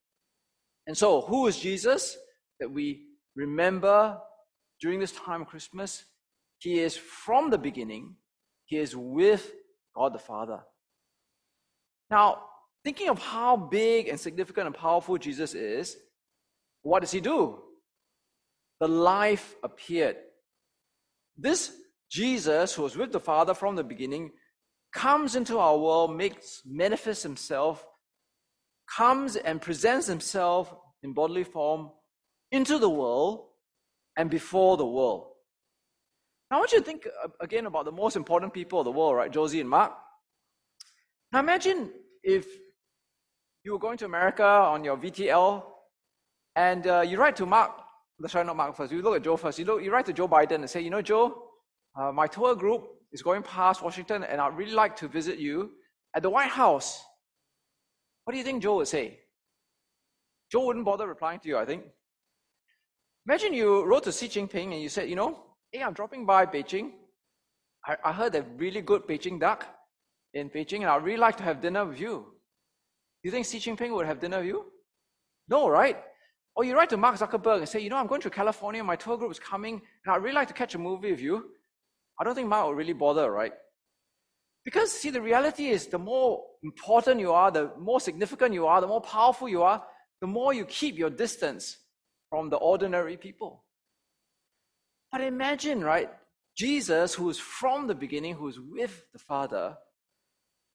And 0.87 0.97
so, 0.97 1.21
who 1.21 1.47
is 1.47 1.57
Jesus 1.57 2.17
that 2.59 2.71
we 2.71 3.08
remember 3.39 4.19
during 4.81 4.99
this 4.99 5.13
time 5.13 5.41
of 5.41 5.47
Christmas? 5.47 6.03
He 6.59 6.79
is 6.79 6.97
from 6.97 7.49
the 7.49 7.57
beginning, 7.57 8.15
He 8.65 8.77
is 8.77 8.95
with 8.95 9.51
God 9.95 10.13
the 10.13 10.19
Father. 10.19 10.59
Now, 12.11 12.43
thinking 12.83 13.09
of 13.09 13.19
how 13.19 13.55
big 13.55 14.07
and 14.07 14.19
significant 14.19 14.67
and 14.67 14.75
powerful 14.75 15.17
Jesus 15.17 15.53
is, 15.53 15.95
what 16.81 16.99
does 16.99 17.11
He 17.11 17.21
do? 17.21 17.59
The 18.79 18.87
life 18.87 19.55
appeared. 19.63 20.17
This 21.37 21.71
Jesus, 22.11 22.73
who 22.73 22.83
was 22.83 22.97
with 22.97 23.11
the 23.11 23.19
Father 23.19 23.53
from 23.53 23.75
the 23.75 23.83
beginning, 23.83 24.31
comes 24.93 25.35
into 25.35 25.59
our 25.59 25.77
world, 25.77 26.15
makes 26.15 26.61
manifest 26.65 27.21
himself, 27.21 27.85
comes 28.97 29.35
and 29.35 29.61
presents 29.61 30.07
himself 30.07 30.73
in 31.03 31.13
bodily 31.13 31.43
form 31.43 31.91
into 32.51 32.79
the 32.79 32.89
world 32.89 33.47
and 34.17 34.29
before 34.29 34.77
the 34.77 34.85
world. 34.85 35.27
Now, 36.49 36.57
I 36.57 36.59
want 36.59 36.71
you 36.71 36.79
to 36.79 36.85
think 36.85 37.07
uh, 37.23 37.27
again 37.39 37.67
about 37.67 37.85
the 37.85 37.91
most 37.91 38.15
important 38.15 38.53
people 38.53 38.79
of 38.79 38.85
the 38.85 38.91
world, 38.91 39.15
right? 39.15 39.31
Josie 39.31 39.61
and 39.61 39.69
Mark. 39.69 39.93
Now, 41.31 41.39
imagine 41.39 41.91
if 42.23 42.47
you 43.63 43.73
were 43.73 43.79
going 43.79 43.97
to 43.99 44.05
America 44.05 44.43
on 44.43 44.83
your 44.83 44.97
VTL 44.97 45.63
and 46.55 46.87
uh, 46.87 47.01
you 47.01 47.19
write 47.19 47.35
to 47.35 47.45
Mark, 47.45 47.71
sorry, 48.27 48.45
not 48.45 48.55
Mark 48.55 48.75
first, 48.75 48.91
you 48.91 49.01
look 49.01 49.15
at 49.15 49.23
Joe 49.23 49.37
first, 49.37 49.59
you, 49.59 49.65
look, 49.65 49.83
you 49.83 49.91
write 49.91 50.07
to 50.07 50.13
Joe 50.13 50.27
Biden 50.27 50.55
and 50.55 50.69
say, 50.69 50.81
you 50.81 50.89
know, 50.89 51.01
Joe, 51.01 51.49
uh, 51.95 52.11
my 52.11 52.25
tour 52.25 52.55
group 52.55 52.87
is 53.11 53.21
going 53.21 53.43
past 53.43 53.83
Washington 53.83 54.23
and 54.23 54.41
I'd 54.41 54.57
really 54.57 54.73
like 54.73 54.95
to 54.97 55.07
visit 55.07 55.37
you 55.37 55.71
at 56.15 56.23
the 56.23 56.29
White 56.29 56.49
House. 56.49 57.03
What 58.23 58.33
do 58.33 58.37
you 58.37 58.43
think 58.43 58.63
Joe 58.63 58.77
would 58.77 58.87
say? 58.87 59.19
Joe 60.51 60.65
wouldn't 60.65 60.85
bother 60.85 61.07
replying 61.07 61.39
to 61.41 61.47
you, 61.47 61.57
I 61.57 61.65
think. 61.65 61.83
Imagine 63.29 63.53
you 63.53 63.85
wrote 63.85 64.05
to 64.05 64.11
Xi 64.11 64.27
Jinping 64.27 64.73
and 64.73 64.81
you 64.81 64.89
said, 64.89 65.07
you 65.07 65.15
know, 65.15 65.39
hey, 65.71 65.83
I'm 65.83 65.93
dropping 65.93 66.25
by 66.25 66.47
Beijing. 66.47 66.93
I, 67.85 67.95
I 68.03 68.11
heard 68.11 68.33
a 68.33 68.41
really 68.57 68.81
good 68.81 69.03
Beijing 69.03 69.39
duck 69.39 69.67
in 70.33 70.49
Beijing 70.49 70.77
and 70.77 70.87
I'd 70.87 71.03
really 71.03 71.19
like 71.19 71.37
to 71.37 71.43
have 71.43 71.61
dinner 71.61 71.85
with 71.85 71.99
you. 71.99 72.25
Do 73.21 73.29
You 73.29 73.29
think 73.29 73.45
Xi 73.45 73.59
Jinping 73.59 73.93
would 73.93 74.07
have 74.07 74.19
dinner 74.19 74.39
with 74.39 74.47
you? 74.47 74.65
No, 75.47 75.69
right? 75.69 75.97
Or 76.55 76.63
you 76.63 76.75
write 76.75 76.89
to 76.89 76.97
Mark 76.97 77.17
Zuckerberg 77.17 77.59
and 77.59 77.69
say, 77.69 77.81
you 77.81 77.91
know, 77.91 77.97
I'm 77.97 78.07
going 78.07 78.21
to 78.21 78.31
California, 78.31 78.83
my 78.83 78.95
tour 78.95 79.15
group 79.15 79.29
is 79.29 79.37
coming, 79.37 79.79
and 80.03 80.11
I'd 80.11 80.23
really 80.23 80.33
like 80.33 80.47
to 80.47 80.55
catch 80.55 80.73
a 80.73 80.79
movie 80.79 81.11
with 81.11 81.21
you. 81.21 81.51
I 82.19 82.23
don't 82.23 82.33
think 82.33 82.47
Mark 82.47 82.65
will 82.65 82.73
really 82.73 82.93
bother, 82.93 83.31
right? 83.31 83.53
Because, 84.65 84.91
see, 84.91 85.11
the 85.11 85.21
reality 85.21 85.67
is 85.67 85.85
the 85.85 85.99
more 85.99 86.43
important 86.63 87.19
you 87.19 87.31
are, 87.31 87.51
the 87.51 87.73
more 87.77 87.99
significant 87.99 88.55
you 88.55 88.65
are, 88.65 88.81
the 88.81 88.87
more 88.87 89.01
powerful 89.01 89.47
you 89.47 89.61
are, 89.61 89.85
the 90.19 90.25
more 90.25 90.51
you 90.51 90.65
keep 90.65 90.97
your 90.97 91.11
distance 91.11 91.77
from 92.29 92.49
the 92.49 92.57
ordinary 92.57 93.17
people. 93.17 93.63
But 95.11 95.21
imagine, 95.21 95.83
right? 95.83 96.09
Jesus, 96.55 97.15
who 97.15 97.29
is 97.29 97.39
from 97.39 97.87
the 97.87 97.95
beginning, 97.95 98.35
who 98.35 98.47
is 98.47 98.59
with 98.59 99.05
the 99.13 99.19
Father, 99.19 99.77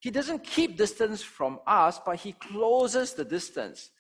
he 0.01 0.11
doesn't 0.11 0.45
keep 0.45 0.77
distance 0.77 1.23
from 1.23 1.61
us, 1.67 2.01
but 2.05 2.17
he 2.17 2.33
closes 2.33 3.15
the 3.15 3.25
distance 3.25 3.91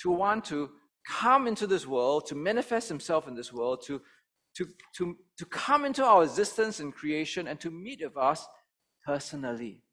to 0.00 0.10
want 0.10 0.44
to 0.46 0.70
come 1.08 1.46
into 1.46 1.66
this 1.66 1.86
world, 1.86 2.26
to 2.26 2.34
manifest 2.34 2.88
himself 2.88 3.26
in 3.26 3.34
this 3.34 3.52
world, 3.52 3.82
to 3.86 4.00
to, 4.58 4.66
to, 4.96 5.16
to 5.36 5.44
come 5.46 5.84
into 5.84 6.04
our 6.04 6.24
existence 6.24 6.80
in 6.80 6.90
creation 6.90 7.46
and 7.46 7.60
to 7.60 7.70
meet 7.70 8.00
with 8.02 8.16
us 8.16 8.46
personally. 9.06 9.84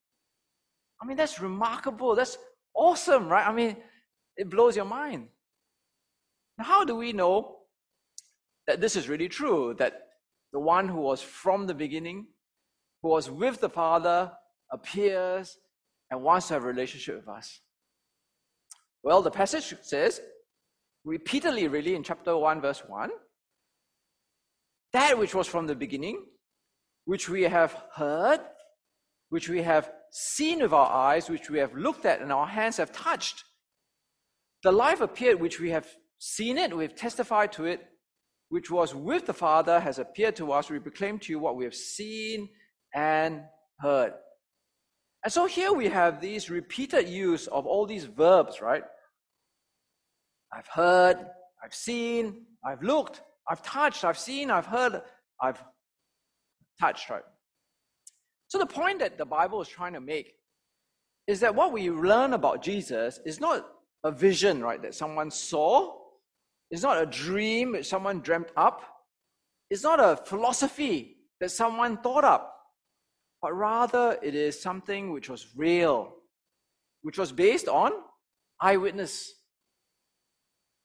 I 1.02 1.06
mean, 1.06 1.18
that's 1.18 1.40
remarkable. 1.40 2.16
That's 2.16 2.38
awesome, 2.74 3.28
right? 3.28 3.48
I 3.48 3.52
mean, 3.52 3.78
it 4.36 4.50
blows 4.50 4.76
your 4.76 4.86
mind. 4.86 5.28
Now, 6.58 6.66
how 6.66 6.86
do 6.86 6.96
we 6.96 7.14
know 7.14 7.58
that 8.68 8.82
this 8.82 8.96
is 8.96 9.10
really 9.10 9.30
true? 9.30 9.74
That 9.78 10.08
the 10.54 10.60
one 10.60 10.88
who 10.88 11.02
was 11.02 11.22
from 11.22 11.68
the 11.68 11.74
beginning, 11.74 12.28
who 13.02 13.10
was 13.10 13.30
with 13.30 13.60
the 13.60 13.70
Father, 13.70 14.32
appears 14.72 15.58
and 16.10 16.24
wants 16.24 16.48
to 16.48 16.54
have 16.54 16.64
a 16.64 16.68
relationship 16.68 17.16
with 17.18 17.28
us? 17.28 17.60
Well, 19.04 19.22
the 19.22 19.32
passage 19.32 19.74
says 19.82 20.22
repeatedly, 21.04 21.68
really, 21.68 21.96
in 21.96 22.04
chapter 22.04 22.36
1, 22.36 22.62
verse 22.62 22.84
1, 22.88 23.12
that 24.94 25.18
which 25.20 25.36
was 25.36 25.48
from 25.48 25.68
the 25.68 25.76
beginning, 25.76 26.26
which 27.04 27.30
we 27.30 27.44
have 27.44 27.76
heard, 27.94 28.40
which 29.30 29.50
we 29.50 29.62
have 29.62 29.92
seen 30.12 30.62
with 30.62 30.74
our 30.74 30.90
eyes, 30.90 31.30
which 31.30 31.50
we 31.50 31.60
have 31.60 31.76
looked 31.76 32.06
at 32.06 32.22
and 32.22 32.32
our 32.32 32.48
hands 32.48 32.78
have 32.78 32.92
touched. 32.92 33.44
The 34.64 34.72
life 34.72 35.02
appeared 35.02 35.40
which 35.40 35.60
we 35.60 35.70
have 35.72 35.88
seen 36.26 36.58
it, 36.58 36.76
we 36.76 36.84
have 36.84 36.96
testified 36.96 37.52
to 37.52 37.66
it, 37.66 37.86
which 38.50 38.72
was 38.72 38.96
with 38.96 39.28
the 39.28 39.34
Father, 39.34 39.80
has 39.80 40.00
appeared 40.00 40.36
to 40.38 40.52
us. 40.52 40.72
We 40.72 40.80
proclaim 40.80 41.20
to 41.20 41.32
you 41.32 41.38
what 41.38 41.56
we 41.56 41.66
have 41.66 41.76
seen 41.76 42.50
and 42.96 43.44
heard. 43.80 44.14
And 45.24 45.32
so 45.32 45.46
here 45.46 45.72
we 45.72 45.88
have 45.88 46.22
these 46.22 46.50
repeated 46.50 47.08
use 47.08 47.46
of 47.48 47.68
all 47.68 47.86
these 47.86 48.06
verbs, 48.06 48.60
right? 48.60 48.84
I've 50.52 50.68
heard, 50.68 51.18
I've 51.64 51.76
seen, 51.76 52.46
I've 52.66 52.82
looked, 52.82 53.22
I've 53.48 53.62
touched, 53.62 54.04
I've 54.04 54.18
seen, 54.18 54.50
I've 54.50 54.66
heard, 54.66 55.02
I've 55.40 55.64
touched, 56.80 57.10
right? 57.12 57.24
So 58.48 58.58
the 58.58 58.66
point 58.66 58.98
that 59.00 59.20
the 59.20 59.26
Bible 59.26 59.62
is 59.62 59.68
trying 59.68 59.94
to 59.94 60.02
make 60.02 60.34
is 61.28 61.40
that 61.42 61.54
what 61.54 61.72
we 61.72 61.92
learn 61.92 62.34
about 62.34 62.64
Jesus 62.64 63.20
is 63.26 63.40
not 63.40 63.68
a 64.04 64.12
vision, 64.12 64.64
right, 64.64 64.82
that 64.82 64.96
someone 64.96 65.30
saw. 65.30 66.05
It's 66.76 66.84
not 66.84 67.02
a 67.02 67.06
dream 67.06 67.72
that 67.72 67.86
someone 67.86 68.20
dreamt 68.20 68.50
up. 68.58 68.82
It's 69.70 69.84
not 69.84 70.02
a 70.02 70.18
philosophy 70.18 71.16
that 71.40 71.50
someone 71.50 71.96
thought 71.96 72.26
up. 72.26 72.54
But 73.42 73.54
rather, 73.54 74.20
it 74.22 74.36
is 74.36 74.62
something 74.62 75.14
which 75.14 75.30
was 75.30 75.48
real, 75.56 76.14
which 77.02 77.18
was 77.18 77.32
based 77.32 77.70
on 77.70 77.94
eyewitness. 78.60 79.32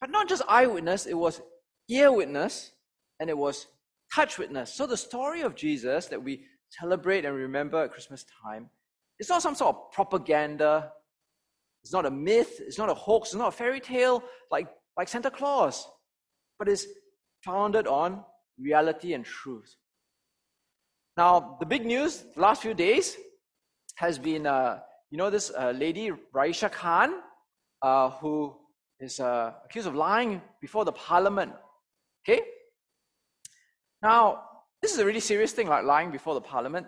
But 0.00 0.11
not 0.11 0.28
just 0.28 0.42
eyewitness, 0.49 1.06
it 1.06 1.14
was 1.14 1.42
ear 1.88 2.12
witness 2.12 2.70
and 3.18 3.28
it 3.28 3.37
was 3.37 3.66
touch 4.14 4.38
witness. 4.38 4.73
So 4.73 4.87
the 4.87 4.97
story 4.97 5.40
of 5.40 5.56
Jesus 5.56 6.06
that 6.06 6.23
we 6.23 6.44
celebrate 6.70 7.25
and 7.25 7.35
remember 7.35 7.82
at 7.82 7.90
Christmas 7.90 8.25
time 8.44 8.70
it's 9.18 9.28
not 9.28 9.42
some 9.42 9.56
sort 9.56 9.75
of 9.75 9.90
propaganda. 9.90 10.92
It's 11.82 11.92
not 11.92 12.06
a 12.06 12.12
myth. 12.12 12.61
It's 12.61 12.78
not 12.78 12.90
a 12.90 12.94
hoax. 12.94 13.30
It's 13.30 13.35
not 13.35 13.49
a 13.49 13.56
fairy 13.56 13.80
tale 13.80 14.23
like, 14.52 14.68
like 14.97 15.09
Santa 15.09 15.30
Claus, 15.30 15.87
but 16.59 16.68
is 16.68 16.87
founded 17.44 17.87
on 17.87 18.23
reality 18.59 19.14
and 19.14 19.25
truth. 19.25 19.75
Now, 21.16 21.56
the 21.61 21.66
big 21.66 21.87
news 21.87 22.25
the 22.35 22.40
last 22.40 22.62
few 22.62 22.75
days 22.75 23.16
has 23.97 24.18
been, 24.18 24.47
uh, 24.47 24.80
you 25.11 25.18
know, 25.18 25.30
this 25.30 25.50
uh, 25.50 25.73
lady, 25.73 26.11
Raeesah 26.35 26.73
Khan, 26.73 27.14
uh, 27.82 28.11
who 28.11 28.56
is 29.00 29.20
uh, 29.20 29.52
accused 29.64 29.87
of 29.87 29.94
lying 29.94 30.40
before 30.61 30.85
the 30.85 30.92
parliament 30.92 31.52
Okay? 32.23 32.42
Now, 34.02 34.42
this 34.82 34.92
is 34.92 34.99
a 34.99 35.04
really 35.04 35.20
serious 35.20 35.52
thing, 35.52 35.68
like 35.68 35.85
lying 35.85 36.11
before 36.11 36.35
the 36.35 36.40
parliament. 36.40 36.87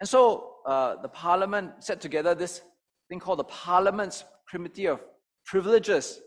And 0.00 0.08
so 0.08 0.54
uh, 0.66 0.96
the 1.02 1.08
parliament 1.08 1.84
set 1.84 2.00
together 2.00 2.34
this 2.34 2.62
thing 3.08 3.20
called 3.20 3.38
the 3.38 3.44
Parliament's 3.44 4.24
Committee 4.50 4.86
of 4.86 5.00
Privileges. 5.44 6.20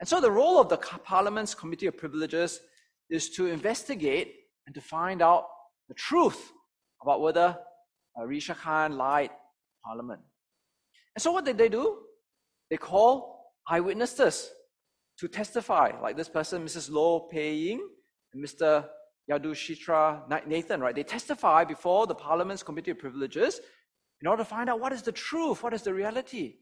And 0.00 0.08
so 0.08 0.20
the 0.20 0.30
role 0.30 0.60
of 0.60 0.68
the 0.68 0.76
Parliament's 0.76 1.54
Committee 1.54 1.86
of 1.86 1.96
Privileges 1.96 2.60
is 3.08 3.30
to 3.30 3.46
investigate 3.46 4.34
and 4.66 4.74
to 4.74 4.80
find 4.80 5.22
out 5.22 5.46
the 5.88 5.94
truth 5.94 6.52
about 7.02 7.20
whether 7.20 7.56
uh, 8.18 8.22
Raeesah 8.22 8.56
Khan 8.56 8.96
lied 8.96 9.30
Parliament. 9.84 10.20
And 11.14 11.22
so 11.22 11.32
what 11.32 11.44
did 11.44 11.56
they 11.56 11.68
do? 11.68 11.98
They 12.70 12.76
call 12.76 13.52
eyewitnesses 13.68 14.50
to 15.18 15.28
testify, 15.28 15.92
like 16.02 16.16
this 16.16 16.28
person, 16.28 16.64
Mrs. 16.64 16.90
Loh 16.90 17.20
Pei 17.30 17.54
Ying, 17.54 17.88
and 18.34 18.44
Mr. 18.44 18.86
Yudhishthra 19.28 20.24
Nathan, 20.46 20.80
right? 20.80 20.94
They 20.94 21.02
testify 21.02 21.64
before 21.64 22.06
the 22.06 22.14
Parliament's 22.14 22.62
Committee 22.62 22.90
of 22.90 22.98
Privileges 22.98 23.60
in 24.20 24.28
order 24.28 24.42
to 24.42 24.48
find 24.48 24.68
out 24.68 24.80
what 24.80 24.92
is 24.92 25.02
the 25.02 25.12
truth, 25.12 25.62
what 25.62 25.74
is 25.74 25.82
the 25.82 25.94
reality. 25.94 26.56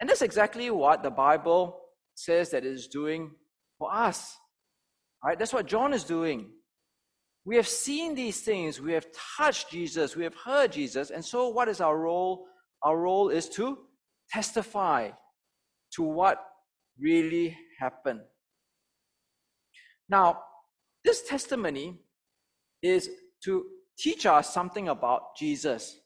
And 0.00 0.08
that's 0.08 0.22
exactly 0.22 0.70
what 0.70 1.02
the 1.02 1.10
Bible 1.10 1.81
says 2.14 2.50
that 2.50 2.64
it 2.64 2.72
is 2.72 2.86
doing 2.86 3.32
for 3.78 3.92
us. 3.92 4.36
Right? 5.24 5.38
That's 5.38 5.52
what 5.52 5.66
John 5.66 5.92
is 5.92 6.04
doing. 6.04 6.50
We 7.44 7.56
have 7.56 7.66
seen 7.66 8.14
these 8.14 8.40
things, 8.40 8.80
we 8.80 8.92
have 8.92 9.06
touched 9.36 9.70
Jesus, 9.70 10.14
we 10.14 10.22
have 10.22 10.34
heard 10.34 10.70
Jesus, 10.72 11.10
and 11.10 11.24
so 11.24 11.48
what 11.48 11.68
is 11.68 11.80
our 11.80 11.98
role? 11.98 12.46
Our 12.84 12.96
role 12.96 13.30
is 13.30 13.48
to 13.50 13.78
testify 14.30 15.10
to 15.94 16.02
what 16.02 16.38
really 17.00 17.56
happened. 17.80 18.20
Now, 20.08 20.40
this 21.04 21.22
testimony 21.22 21.98
is 22.80 23.10
to 23.44 23.64
teach 23.98 24.24
us 24.24 24.52
something 24.52 24.88
about 24.88 25.36
Jesus. 25.36 25.98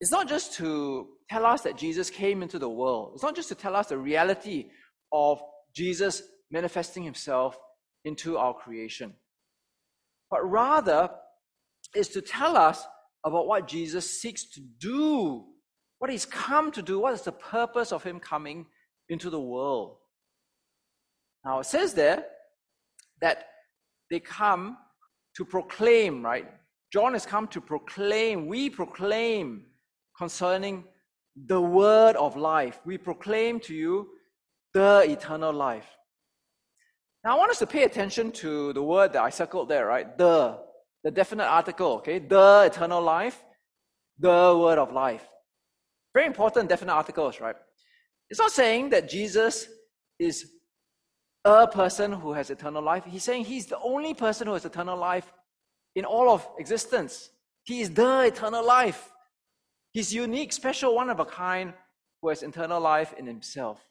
It's 0.00 0.10
not 0.10 0.28
just 0.28 0.54
to 0.54 1.08
tell 1.28 1.44
us 1.44 1.62
that 1.62 1.76
Jesus 1.76 2.08
came 2.08 2.42
into 2.42 2.58
the 2.58 2.68
world, 2.68 3.12
it's 3.14 3.22
not 3.22 3.36
just 3.36 3.50
to 3.50 3.54
tell 3.54 3.76
us 3.76 3.88
the 3.88 3.98
reality 3.98 4.70
of 5.12 5.42
Jesus 5.74 6.22
manifesting 6.50 7.02
himself 7.02 7.58
into 8.04 8.36
our 8.38 8.54
creation, 8.54 9.14
but 10.30 10.42
rather 10.48 11.10
is 11.94 12.08
to 12.08 12.22
tell 12.22 12.56
us 12.56 12.84
about 13.24 13.46
what 13.46 13.68
Jesus 13.68 14.20
seeks 14.20 14.44
to 14.44 14.60
do, 14.78 15.44
what 15.98 16.10
he's 16.10 16.24
come 16.24 16.70
to 16.72 16.82
do, 16.82 16.98
what 16.98 17.12
is 17.12 17.22
the 17.22 17.32
purpose 17.32 17.92
of 17.92 18.02
him 18.02 18.18
coming 18.20 18.66
into 19.08 19.28
the 19.28 19.40
world. 19.40 19.96
Now, 21.44 21.60
it 21.60 21.66
says 21.66 21.94
there 21.94 22.24
that 23.20 23.46
they 24.10 24.20
come 24.20 24.76
to 25.36 25.44
proclaim, 25.44 26.24
right? 26.24 26.46
John 26.92 27.12
has 27.12 27.26
come 27.26 27.46
to 27.48 27.60
proclaim, 27.60 28.46
we 28.46 28.70
proclaim 28.70 29.66
concerning 30.16 30.84
the 31.46 31.60
word 31.60 32.16
of 32.16 32.36
life. 32.36 32.80
We 32.84 32.98
proclaim 32.98 33.60
to 33.60 33.74
you 33.74 34.08
the 34.72 35.04
eternal 35.08 35.52
life. 35.52 35.86
Now, 37.24 37.34
I 37.34 37.38
want 37.38 37.50
us 37.50 37.58
to 37.58 37.66
pay 37.66 37.84
attention 37.84 38.32
to 38.32 38.72
the 38.72 38.82
word 38.82 39.12
that 39.12 39.22
I 39.22 39.30
circled 39.30 39.68
there, 39.68 39.86
right? 39.86 40.16
The, 40.16 40.58
the 41.04 41.10
definite 41.10 41.46
article, 41.46 41.92
okay? 41.98 42.18
The 42.18 42.64
eternal 42.66 43.02
life, 43.02 43.42
the 44.18 44.56
word 44.58 44.78
of 44.78 44.92
life. 44.92 45.26
Very 46.14 46.26
important 46.26 46.68
definite 46.68 46.92
articles, 46.92 47.40
right? 47.40 47.56
It's 48.30 48.40
not 48.40 48.52
saying 48.52 48.90
that 48.90 49.08
Jesus 49.08 49.68
is 50.18 50.50
a 51.44 51.66
person 51.66 52.12
who 52.12 52.32
has 52.32 52.50
eternal 52.50 52.82
life. 52.82 53.04
He's 53.06 53.24
saying 53.24 53.44
he's 53.44 53.66
the 53.66 53.78
only 53.80 54.14
person 54.14 54.46
who 54.46 54.54
has 54.54 54.64
eternal 54.64 54.98
life 54.98 55.30
in 55.94 56.04
all 56.04 56.30
of 56.30 56.46
existence. 56.58 57.30
He 57.64 57.80
is 57.80 57.90
the 57.90 58.20
eternal 58.26 58.64
life. 58.64 59.10
He's 59.92 60.14
unique, 60.14 60.52
special, 60.52 60.94
one 60.94 61.10
of 61.10 61.20
a 61.20 61.24
kind 61.24 61.72
who 62.22 62.28
has 62.28 62.42
eternal 62.42 62.80
life 62.80 63.12
in 63.18 63.26
himself. 63.26 63.89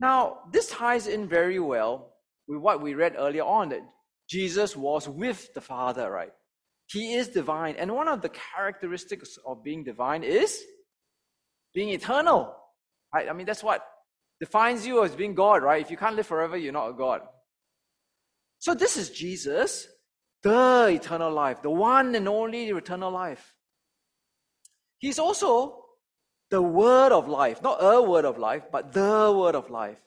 Now, 0.00 0.40
this 0.52 0.68
ties 0.68 1.06
in 1.06 1.28
very 1.28 1.58
well 1.58 2.12
with 2.46 2.60
what 2.60 2.80
we 2.80 2.94
read 2.94 3.14
earlier 3.18 3.44
on 3.44 3.70
that 3.70 3.80
Jesus 4.28 4.76
was 4.76 5.08
with 5.08 5.52
the 5.54 5.60
Father, 5.60 6.10
right? 6.10 6.32
He 6.86 7.14
is 7.14 7.28
divine. 7.28 7.76
And 7.76 7.94
one 7.94 8.08
of 8.08 8.22
the 8.22 8.30
characteristics 8.30 9.38
of 9.46 9.62
being 9.62 9.84
divine 9.84 10.22
is 10.22 10.62
being 11.74 11.90
eternal. 11.90 12.54
Right? 13.14 13.28
I 13.28 13.32
mean, 13.32 13.46
that's 13.46 13.64
what 13.64 13.84
defines 14.40 14.86
you 14.86 15.04
as 15.04 15.14
being 15.14 15.34
God, 15.34 15.62
right? 15.62 15.82
If 15.82 15.90
you 15.90 15.96
can't 15.96 16.16
live 16.16 16.26
forever, 16.26 16.56
you're 16.56 16.72
not 16.72 16.88
a 16.88 16.94
God. 16.94 17.22
So 18.58 18.74
this 18.74 18.96
is 18.96 19.10
Jesus, 19.10 19.86
the 20.42 20.88
eternal 20.92 21.32
life, 21.32 21.62
the 21.62 21.70
one 21.70 22.14
and 22.14 22.28
only 22.28 22.68
eternal 22.68 23.10
life. 23.10 23.54
He's 24.98 25.18
also 25.18 25.84
the 26.50 26.62
word 26.62 27.12
of 27.12 27.28
life, 27.28 27.62
not 27.62 27.78
a 27.80 28.02
word 28.02 28.24
of 28.24 28.38
life, 28.38 28.64
but 28.72 28.92
the 28.92 29.34
word 29.36 29.54
of 29.54 29.70
life. 29.70 29.98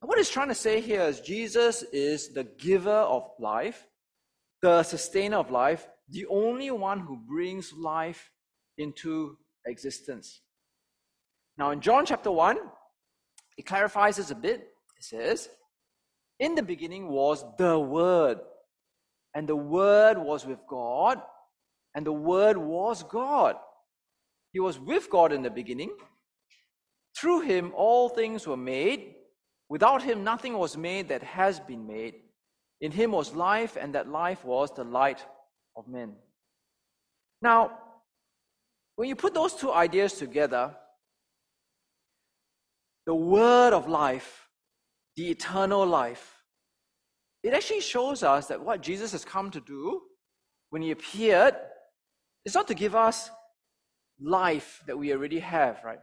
And 0.00 0.08
what 0.08 0.18
he's 0.18 0.30
trying 0.30 0.48
to 0.48 0.54
say 0.54 0.80
here 0.80 1.02
is 1.02 1.20
Jesus 1.20 1.84
is 1.92 2.32
the 2.32 2.44
giver 2.44 2.90
of 2.90 3.30
life, 3.38 3.86
the 4.60 4.82
sustainer 4.82 5.36
of 5.36 5.50
life, 5.50 5.86
the 6.08 6.26
only 6.26 6.70
one 6.70 7.00
who 7.00 7.16
brings 7.16 7.72
life 7.72 8.30
into 8.78 9.36
existence. 9.66 10.40
Now, 11.56 11.70
in 11.70 11.80
John 11.80 12.04
chapter 12.04 12.32
1, 12.32 12.58
it 13.58 13.66
clarifies 13.66 14.16
this 14.16 14.30
a 14.30 14.34
bit. 14.34 14.60
It 14.96 15.04
says, 15.04 15.48
In 16.40 16.54
the 16.54 16.62
beginning 16.62 17.08
was 17.08 17.44
the 17.58 17.78
Word, 17.78 18.38
and 19.34 19.48
the 19.48 19.56
Word 19.56 20.18
was 20.18 20.46
with 20.46 20.58
God, 20.68 21.20
and 21.94 22.04
the 22.04 22.12
Word 22.12 22.56
was 22.56 23.02
God. 23.04 23.56
He 24.52 24.60
was 24.60 24.78
with 24.78 25.08
God 25.10 25.32
in 25.32 25.42
the 25.42 25.50
beginning. 25.50 25.90
Through 27.16 27.40
him, 27.42 27.72
all 27.74 28.08
things 28.08 28.46
were 28.46 28.56
made. 28.56 29.14
Without 29.68 30.02
him, 30.02 30.22
nothing 30.24 30.58
was 30.58 30.76
made 30.76 31.08
that 31.08 31.22
has 31.22 31.58
been 31.60 31.86
made. 31.86 32.14
In 32.80 32.92
him 32.92 33.12
was 33.12 33.34
life, 33.34 33.76
and 33.80 33.94
that 33.94 34.08
life 34.08 34.44
was 34.44 34.70
the 34.74 34.84
light 34.84 35.24
of 35.76 35.88
men. 35.88 36.14
Now, 37.40 37.78
when 38.96 39.08
you 39.08 39.16
put 39.16 39.34
those 39.34 39.54
two 39.54 39.72
ideas 39.72 40.14
together, 40.14 40.74
the 43.06 43.14
word 43.14 43.72
of 43.72 43.88
life, 43.88 44.48
the 45.16 45.30
eternal 45.30 45.86
life, 45.86 46.42
it 47.42 47.54
actually 47.54 47.80
shows 47.80 48.22
us 48.22 48.46
that 48.48 48.62
what 48.62 48.82
Jesus 48.82 49.12
has 49.12 49.24
come 49.24 49.50
to 49.50 49.60
do 49.60 50.02
when 50.70 50.82
he 50.82 50.90
appeared 50.90 51.56
is 52.44 52.54
not 52.54 52.68
to 52.68 52.74
give 52.74 52.94
us 52.94 53.30
life 54.22 54.82
that 54.86 54.98
we 54.98 55.12
already 55.12 55.38
have, 55.38 55.82
right? 55.84 55.98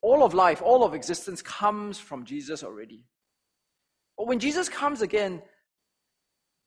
All 0.00 0.24
of 0.24 0.34
life, 0.34 0.60
all 0.62 0.84
of 0.84 0.94
existence 0.94 1.42
comes 1.42 1.98
from 1.98 2.24
Jesus 2.24 2.64
already. 2.64 3.06
But 4.18 4.26
when 4.26 4.38
Jesus 4.38 4.68
comes 4.68 5.02
again, 5.02 5.42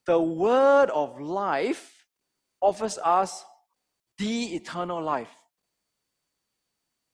the 0.06 0.20
word 0.20 0.90
of 0.90 1.20
life 1.20 2.06
offers 2.62 2.98
us 2.98 3.44
the 4.18 4.56
eternal 4.56 5.02
life. 5.02 5.30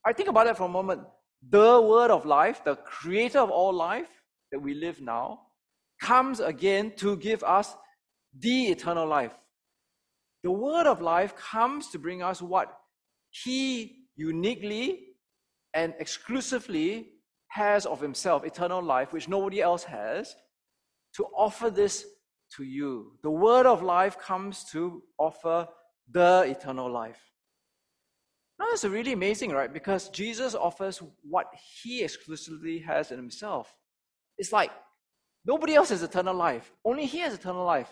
I 0.05 0.13
think 0.13 0.29
about 0.29 0.47
it 0.47 0.57
for 0.57 0.63
a 0.63 0.69
moment 0.69 1.01
the 1.49 1.81
word 1.81 2.11
of 2.11 2.25
life, 2.25 2.63
the 2.63 2.75
creator 2.75 3.39
of 3.39 3.49
all 3.49 3.73
life 3.73 4.09
that 4.51 4.59
we 4.59 4.75
live 4.75 5.01
now, 5.01 5.39
comes 5.99 6.39
again 6.39 6.93
to 6.97 7.17
give 7.17 7.43
us 7.43 7.75
the 8.37 8.67
eternal 8.67 9.07
life. 9.07 9.33
The 10.43 10.51
word 10.51 10.87
of 10.87 11.01
life 11.01 11.35
comes 11.35 11.89
to 11.89 11.99
bring 11.99 12.21
us 12.21 12.41
what 12.41 12.80
he 13.31 14.05
uniquely 14.15 15.07
and 15.73 15.93
exclusively 15.99 17.07
has 17.47 17.85
of 17.85 17.99
himself, 17.99 18.43
eternal 18.43 18.81
life, 18.81 19.11
which 19.11 19.27
nobody 19.27 19.61
else 19.61 19.83
has, 19.83 20.35
to 21.15 21.25
offer 21.35 21.69
this 21.69 22.05
to 22.55 22.63
you. 22.63 23.13
The 23.23 23.31
word 23.31 23.65
of 23.65 23.81
life 23.81 24.17
comes 24.17 24.63
to 24.71 25.03
offer 25.17 25.67
the 26.09 26.43
eternal 26.47 26.91
life. 26.91 27.19
Now, 28.59 28.65
that's 28.69 28.85
really 28.85 29.13
amazing, 29.13 29.51
right? 29.51 29.73
Because 29.73 30.09
Jesus 30.09 30.53
offers 30.53 31.01
what 31.23 31.47
he 31.81 32.03
exclusively 32.03 32.79
has 32.79 33.11
in 33.11 33.17
himself. 33.17 33.73
It's 34.37 34.51
like 34.51 34.71
nobody 35.45 35.75
else 35.75 35.89
has 35.89 36.03
eternal 36.03 36.35
life, 36.35 36.71
only 36.85 37.05
he 37.05 37.19
has 37.19 37.33
eternal 37.33 37.65
life. 37.65 37.91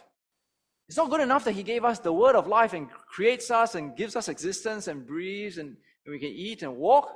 It's 0.89 0.97
not 0.97 1.09
good 1.09 1.21
enough 1.21 1.45
that 1.45 1.53
he 1.53 1.63
gave 1.63 1.85
us 1.85 1.99
the 1.99 2.11
word 2.11 2.35
of 2.35 2.47
life 2.47 2.73
and 2.73 2.89
creates 2.89 3.49
us 3.49 3.75
and 3.75 3.95
gives 3.95 4.17
us 4.17 4.27
existence 4.27 4.87
and 4.87 5.07
breathes 5.07 5.57
and, 5.57 5.77
and 6.05 6.11
we 6.11 6.19
can 6.19 6.29
eat 6.29 6.61
and 6.63 6.75
walk, 6.75 7.15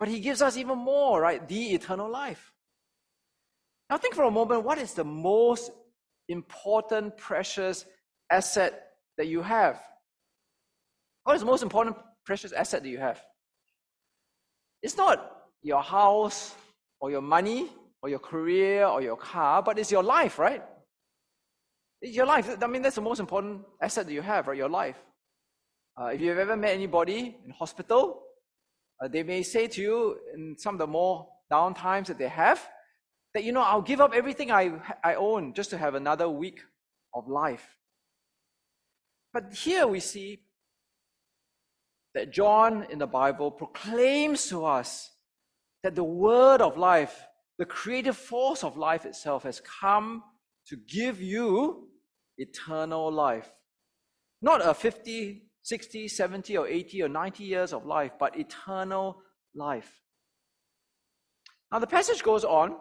but 0.00 0.08
he 0.08 0.18
gives 0.18 0.42
us 0.42 0.56
even 0.56 0.78
more, 0.78 1.20
right? 1.20 1.46
The 1.46 1.74
eternal 1.74 2.10
life. 2.10 2.52
Now, 3.88 3.98
think 3.98 4.16
for 4.16 4.24
a 4.24 4.30
moment 4.30 4.64
what 4.64 4.78
is 4.78 4.94
the 4.94 5.04
most 5.04 5.70
important, 6.28 7.16
precious 7.16 7.84
asset 8.30 8.88
that 9.18 9.28
you 9.28 9.42
have? 9.42 9.80
What 11.22 11.34
is 11.34 11.42
the 11.42 11.46
most 11.46 11.62
important 11.62 11.96
precious 12.26 12.52
asset 12.52 12.82
that 12.82 12.88
you 12.88 12.98
have. 12.98 13.22
It's 14.82 14.96
not 14.96 15.32
your 15.62 15.82
house 15.82 16.54
or 17.00 17.10
your 17.10 17.22
money 17.22 17.70
or 18.02 18.08
your 18.08 18.18
career 18.18 18.84
or 18.84 19.00
your 19.00 19.16
car, 19.16 19.62
but 19.62 19.78
it's 19.78 19.90
your 19.90 20.02
life, 20.02 20.38
right? 20.38 20.62
Your 22.02 22.26
life. 22.26 22.62
I 22.62 22.66
mean, 22.66 22.82
that's 22.82 22.96
the 22.96 23.02
most 23.02 23.20
important 23.20 23.62
asset 23.80 24.06
that 24.06 24.12
you 24.12 24.22
have, 24.22 24.46
right? 24.46 24.56
Your 24.56 24.68
life. 24.68 24.96
Uh, 25.98 26.06
if 26.06 26.20
you've 26.20 26.38
ever 26.38 26.56
met 26.56 26.74
anybody 26.74 27.36
in 27.44 27.50
hospital, 27.50 28.22
uh, 29.02 29.08
they 29.08 29.22
may 29.22 29.42
say 29.42 29.66
to 29.66 29.80
you 29.80 30.18
in 30.34 30.56
some 30.58 30.74
of 30.74 30.78
the 30.78 30.86
more 30.86 31.26
down 31.50 31.74
times 31.74 32.08
that 32.08 32.18
they 32.18 32.28
have, 32.28 32.68
that, 33.34 33.44
you 33.44 33.52
know, 33.52 33.62
I'll 33.62 33.82
give 33.82 34.00
up 34.00 34.12
everything 34.14 34.50
I, 34.50 34.72
I 35.02 35.14
own 35.14 35.54
just 35.54 35.70
to 35.70 35.78
have 35.78 35.94
another 35.94 36.28
week 36.28 36.60
of 37.14 37.28
life. 37.28 37.76
But 39.32 39.54
here 39.54 39.86
we 39.86 40.00
see 40.00 40.40
that 42.14 42.30
John 42.30 42.86
in 42.90 42.98
the 42.98 43.06
Bible 43.06 43.50
proclaims 43.50 44.48
to 44.48 44.64
us 44.64 45.10
that 45.82 45.94
the 45.94 46.04
word 46.04 46.60
of 46.60 46.78
life, 46.78 47.26
the 47.58 47.66
creative 47.66 48.16
force 48.16 48.64
of 48.64 48.76
life 48.76 49.04
itself, 49.04 49.42
has 49.42 49.60
come 49.60 50.22
to 50.68 50.76
give 50.76 51.20
you 51.20 51.88
eternal 52.38 53.10
life. 53.12 53.50
Not 54.42 54.66
a 54.66 54.74
50, 54.74 55.42
60, 55.62 56.08
70, 56.08 56.56
or 56.56 56.66
80, 56.66 57.02
or 57.02 57.08
90 57.08 57.44
years 57.44 57.72
of 57.72 57.86
life, 57.86 58.12
but 58.18 58.38
eternal 58.38 59.22
life. 59.54 60.00
Now, 61.72 61.78
the 61.78 61.86
passage 61.86 62.22
goes 62.22 62.44
on 62.44 62.76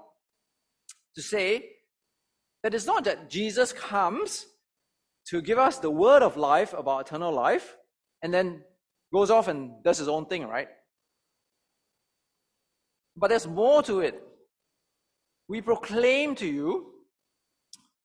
to 1.15 1.21
say 1.21 1.69
that 2.63 2.73
it's 2.73 2.85
not 2.85 3.03
that 3.05 3.29
Jesus 3.29 3.71
comes 3.71 4.45
to 5.27 5.41
give 5.41 5.57
us 5.57 5.79
the 5.79 5.89
word 5.89 6.21
of 6.21 6.37
life 6.37 6.73
about 6.73 7.07
eternal 7.07 7.31
life 7.31 7.75
and 8.21 8.33
then 8.33 8.63
goes 9.13 9.31
off 9.31 9.47
and 9.47 9.83
does 9.83 9.97
his 9.97 10.07
own 10.07 10.25
thing, 10.25 10.47
right? 10.47 10.67
But 13.15 13.29
there's 13.29 13.47
more 13.47 13.81
to 13.83 14.01
it. 14.01 14.21
We 15.47 15.61
proclaim 15.61 16.35
to 16.35 16.47
you 16.47 16.94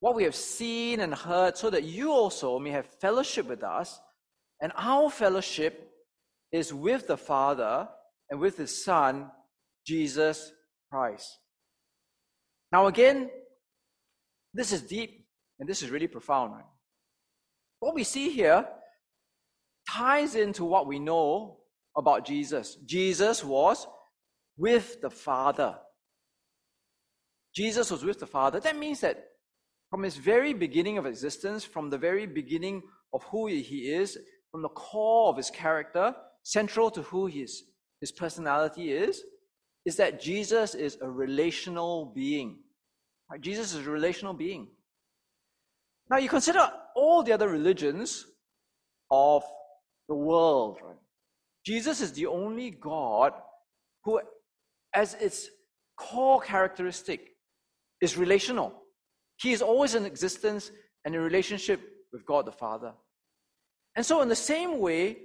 what 0.01 0.15
we 0.15 0.25
have 0.25 0.35
seen 0.35 1.01
and 1.01 1.15
heard, 1.15 1.57
so 1.57 1.71
that 1.71 1.85
you 1.85 2.11
also 2.11 2.59
may 2.59 2.71
have 2.71 2.87
fellowship 3.01 3.47
with 3.47 3.63
us. 3.63 4.01
And 4.63 4.73
our 4.77 5.11
fellowship 5.11 5.91
is 6.53 6.75
with 6.75 7.07
the 7.07 7.17
Father 7.17 7.89
and 8.31 8.41
with 8.41 8.57
His 8.57 8.85
Son, 8.85 9.31
Jesus 9.87 10.53
Christ. 10.91 11.39
Now, 12.73 12.87
again, 12.87 13.31
this 14.55 14.73
is 14.73 14.83
deep 14.83 15.27
and 15.59 15.69
this 15.69 15.83
is 15.83 15.91
really 15.91 16.09
profound. 16.09 16.53
Right? 16.53 16.65
What 17.81 17.95
we 17.95 18.05
see 18.05 18.31
here 18.31 18.67
ties 19.89 20.35
into 20.35 20.65
what 20.65 20.87
we 20.87 20.99
know 20.99 21.59
about 21.97 22.25
Jesus. 22.25 22.77
Jesus 22.87 23.45
was 23.45 23.87
with 24.57 25.01
the 25.01 25.11
Father. 25.11 25.77
Jesus 27.55 27.91
was 27.91 28.05
with 28.05 28.21
the 28.21 28.27
Father. 28.27 28.61
That 28.61 28.77
means 28.77 29.01
that 29.01 29.25
from 29.91 30.03
his 30.03 30.17
very 30.17 30.55
beginning 30.55 30.99
of 30.99 31.07
existence, 31.07 31.65
from 31.65 31.91
the 31.91 31.99
very 31.99 32.27
beginning 32.27 32.83
of 33.13 33.23
who 33.25 33.49
he 33.49 33.93
is, 33.93 34.17
from 34.53 34.63
the 34.63 34.69
core 34.69 35.29
of 35.29 35.37
his 35.37 35.51
character, 35.51 36.15
central 36.43 36.91
to 36.93 37.03
who 37.03 37.27
his, 37.27 37.65
his 38.01 38.13
personality 38.13 38.93
is, 38.93 39.23
is 39.85 39.97
that 39.97 40.21
Jesus 40.21 40.75
is 40.75 40.99
a 41.01 41.11
relational 41.11 42.13
being. 42.15 42.59
Right? 43.31 43.41
Jesus 43.41 43.75
is 43.75 43.87
a 43.87 43.91
relational 43.91 44.33
being. 44.33 44.69
Now 46.09 46.19
you 46.19 46.29
consider 46.29 46.71
all 46.95 47.23
the 47.23 47.33
other 47.33 47.49
religions 47.49 48.27
of 49.11 49.43
the 50.09 50.15
world, 50.15 50.79
right? 50.83 50.97
Jesus 51.65 52.01
is 52.01 52.13
the 52.13 52.27
only 52.27 52.71
God 52.71 53.33
who, 54.05 54.21
as 54.95 55.15
its 55.15 55.49
core 55.97 56.41
characteristic, 56.41 57.29
is 58.01 58.17
relational. 58.17 58.80
He 59.41 59.53
is 59.53 59.63
always 59.63 59.95
in 59.95 60.05
existence 60.05 60.71
and 61.05 61.15
in 61.15 61.21
relationship 61.21 61.81
with 62.13 62.27
God 62.27 62.47
the 62.47 62.53
Father. 62.53 62.93
And 63.97 64.05
so, 64.05 64.23
in 64.23 64.29
the 64.29 64.37
same 64.37 64.79
way, 64.79 65.17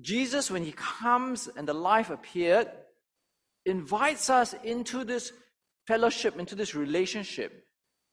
Jesus, 0.00 0.50
when 0.50 0.64
he 0.64 0.72
comes 0.72 1.48
and 1.56 1.66
the 1.66 1.74
life 1.74 2.10
appeared, 2.10 2.70
invites 3.66 4.30
us 4.30 4.54
into 4.64 5.04
this 5.04 5.32
fellowship, 5.86 6.38
into 6.38 6.54
this 6.54 6.74
relationship 6.74 7.64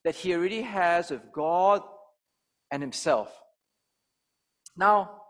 that 0.03 0.15
he 0.15 0.33
already 0.33 0.61
has 0.61 1.11
with 1.11 1.21
God 1.33 1.81
and 2.71 2.81
himself. 2.81 3.31
Now, 4.75 5.21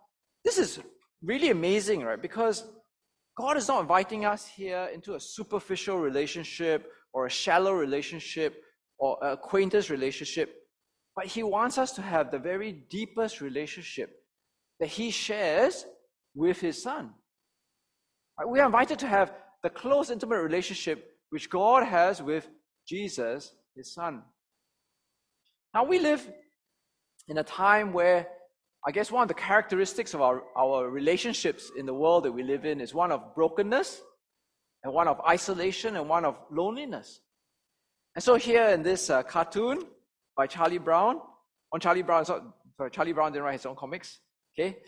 this 0.45 0.57
is 0.57 0.79
really 1.21 1.49
amazing, 1.49 2.03
right? 2.03 2.21
Because 2.21 2.63
God 3.37 3.57
is 3.57 3.67
not 3.67 3.81
inviting 3.81 4.25
us 4.25 4.47
here 4.47 4.89
into 4.93 5.15
a 5.15 5.19
superficial 5.19 5.97
relationship 5.97 6.91
or 7.13 7.25
a 7.25 7.29
shallow 7.29 7.73
relationship 7.73 8.63
or 8.99 9.17
acquaintance 9.21 9.89
relationship, 9.89 10.55
but 11.15 11.25
He 11.25 11.43
wants 11.43 11.77
us 11.77 11.91
to 11.93 12.01
have 12.01 12.31
the 12.31 12.39
very 12.39 12.71
deepest 12.89 13.41
relationship 13.41 14.09
that 14.79 14.89
He 14.89 15.11
shares 15.11 15.85
with 16.35 16.59
His 16.59 16.81
Son. 16.81 17.11
We 18.47 18.59
are 18.59 18.65
invited 18.65 18.99
to 18.99 19.07
have 19.07 19.33
the 19.63 19.69
close, 19.69 20.09
intimate 20.09 20.41
relationship 20.41 21.05
which 21.29 21.49
God 21.49 21.83
has 21.83 22.21
with 22.21 22.47
Jesus, 22.87 23.53
His 23.75 23.93
Son. 23.93 24.23
Now, 25.73 25.83
we 25.83 25.99
live 25.99 26.27
in 27.27 27.37
a 27.37 27.43
time 27.43 27.93
where 27.93 28.27
I 28.87 28.91
guess 28.91 29.11
one 29.11 29.21
of 29.23 29.27
the 29.27 29.33
characteristics 29.33 30.13
of 30.13 30.21
our, 30.21 30.43
our 30.55 30.89
relationships 30.89 31.69
in 31.77 31.85
the 31.85 31.93
world 31.93 32.23
that 32.23 32.31
we 32.31 32.43
live 32.43 32.65
in 32.65 32.79
is 32.79 32.93
one 32.93 33.11
of 33.11 33.35
brokenness 33.35 34.01
and 34.83 34.93
one 34.93 35.07
of 35.07 35.19
isolation 35.27 35.97
and 35.97 36.07
one 36.07 36.23
of 36.23 36.37
loneliness. 36.49 37.19
And 38.19 38.23
so 38.25 38.35
here 38.35 38.67
in 38.67 38.83
this 38.83 39.09
uh, 39.09 39.23
cartoon 39.23 39.81
by 40.35 40.45
Charlie 40.45 40.77
Brown, 40.77 41.21
on 41.71 41.79
Charlie 41.79 42.01
Brown, 42.01 42.25
sorry, 42.25 42.41
Charlie 42.91 43.13
Brown 43.13 43.31
didn't 43.31 43.45
write 43.45 43.53
his 43.53 43.65
own 43.65 43.77
comics, 43.77 44.19
okay? 44.53 44.79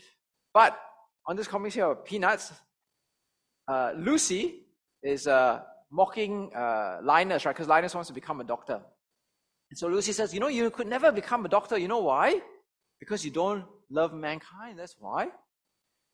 But 0.53 0.77
on 1.25 1.37
this 1.37 1.47
comics 1.47 1.75
here, 1.75 1.85
of 1.85 2.03
Peanuts, 2.03 2.51
uh, 3.69 3.93
Lucy 3.95 4.65
is 5.01 5.27
uh, 5.27 5.61
mocking 5.89 6.53
uh, 6.53 6.99
Linus, 7.03 7.45
right? 7.45 7.55
Because 7.55 7.69
Linus 7.69 7.95
wants 7.95 8.09
to 8.09 8.13
become 8.13 8.41
a 8.41 8.43
doctor. 8.43 8.81
And 9.69 9.77
so 9.77 9.87
Lucy 9.87 10.11
says, 10.11 10.33
you 10.33 10.41
know, 10.41 10.49
you 10.49 10.69
could 10.69 10.87
never 10.87 11.09
become 11.09 11.45
a 11.45 11.47
doctor. 11.47 11.77
You 11.77 11.87
know 11.87 11.99
why? 12.01 12.41
Because 12.99 13.23
you 13.23 13.31
don't 13.31 13.63
love 13.89 14.13
mankind. 14.13 14.77
That's 14.77 14.97
why. 14.99 15.29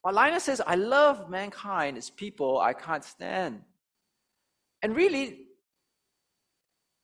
But 0.04 0.14
Linus 0.14 0.44
says, 0.44 0.62
I 0.68 0.76
love 0.76 1.32
mankind. 1.32 1.98
It's 1.98 2.12
people 2.12 2.60
I 2.60 2.74
can't 2.74 3.04
stand. 3.04 3.64
And 4.84 4.96
really, 4.96 5.47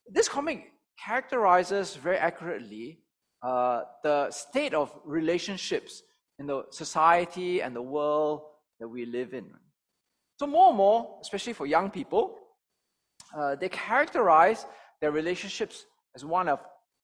this 0.08 0.28
comic 0.28 0.72
characterizes 1.04 1.96
very 1.96 2.18
accurately 2.18 3.00
uh, 3.42 3.82
the 4.04 4.32
state 4.32 4.74
of 4.74 4.94
relationships 5.04 6.04
in 6.40 6.48
the 6.48 6.64
society 6.72 7.62
and 7.62 7.76
the 7.76 7.82
world 7.82 8.42
that 8.80 8.88
we 8.88 9.06
live 9.06 9.34
in. 9.34 9.46
So, 10.40 10.48
more 10.48 10.70
and 10.70 10.78
more, 10.78 11.20
especially 11.22 11.54
for 11.54 11.66
young 11.66 11.90
people, 11.90 12.38
uh, 13.38 13.56
they 13.56 13.70
characterize 13.70 14.66
their 15.02 15.12
relationships 15.12 15.86
as 16.16 16.26
one 16.26 16.48
of 16.48 16.60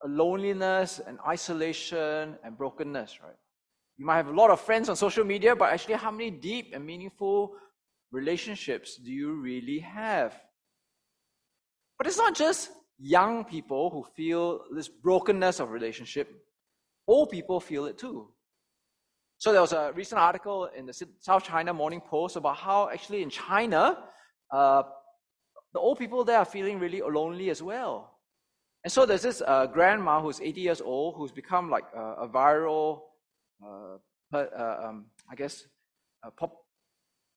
loneliness 0.06 1.00
and 1.06 1.20
isolation 1.28 2.38
and 2.44 2.58
brokenness, 2.58 3.20
right? 3.22 3.36
You 3.98 4.06
might 4.06 4.16
have 4.16 4.28
a 4.28 4.32
lot 4.32 4.50
of 4.50 4.62
friends 4.62 4.88
on 4.88 4.96
social 4.96 5.26
media, 5.26 5.56
but 5.56 5.74
actually, 5.74 5.96
how 5.96 6.12
many 6.12 6.32
deep 6.32 6.72
and 6.74 6.86
meaningful 6.86 7.54
relationships 8.12 8.96
do 8.96 9.12
you 9.12 9.34
really 9.34 9.80
have? 9.80 10.34
But 11.98 12.08
it's 12.08 12.18
not 12.18 12.34
just 12.34 12.72
young 13.00 13.46
people 13.46 13.90
who 13.90 14.04
feel 14.16 14.62
this 14.74 14.88
brokenness 14.88 15.60
of 15.60 15.72
relationship, 15.72 16.28
old 17.08 17.30
people 17.30 17.60
feel 17.60 17.86
it 17.86 17.98
too. 17.98 18.28
So 19.38 19.52
there 19.52 19.62
was 19.62 19.72
a 19.72 19.94
recent 19.96 20.20
article 20.20 20.66
in 20.76 20.86
the 20.86 20.94
South 21.20 21.44
China 21.44 21.74
Morning 21.74 22.02
Post 22.02 22.36
about 22.36 22.58
how 22.58 22.90
actually 22.90 23.24
in 23.24 23.30
China, 23.30 23.98
uh, 24.52 24.84
the 25.74 25.80
old 25.80 25.98
people 25.98 26.26
there 26.26 26.40
are 26.40 26.46
feeling 26.46 26.78
really 26.78 27.02
lonely 27.02 27.50
as 27.50 27.64
well. 27.64 28.18
And 28.84 28.92
so 28.92 29.06
there's 29.06 29.22
this 29.22 29.42
uh, 29.46 29.66
grandma 29.68 30.22
who's 30.22 30.42
80 30.42 30.62
years 30.62 30.82
old 30.82 31.16
who's 31.16 31.32
become 31.32 31.70
like 31.70 31.86
a, 31.96 32.24
a 32.24 32.28
viral 32.28 33.02
uh, 33.64 33.98
uh, 34.34 34.78
um, 34.84 35.06
I 35.30 35.36
guess, 35.36 35.66
a 36.24 36.32
pop 36.32 36.56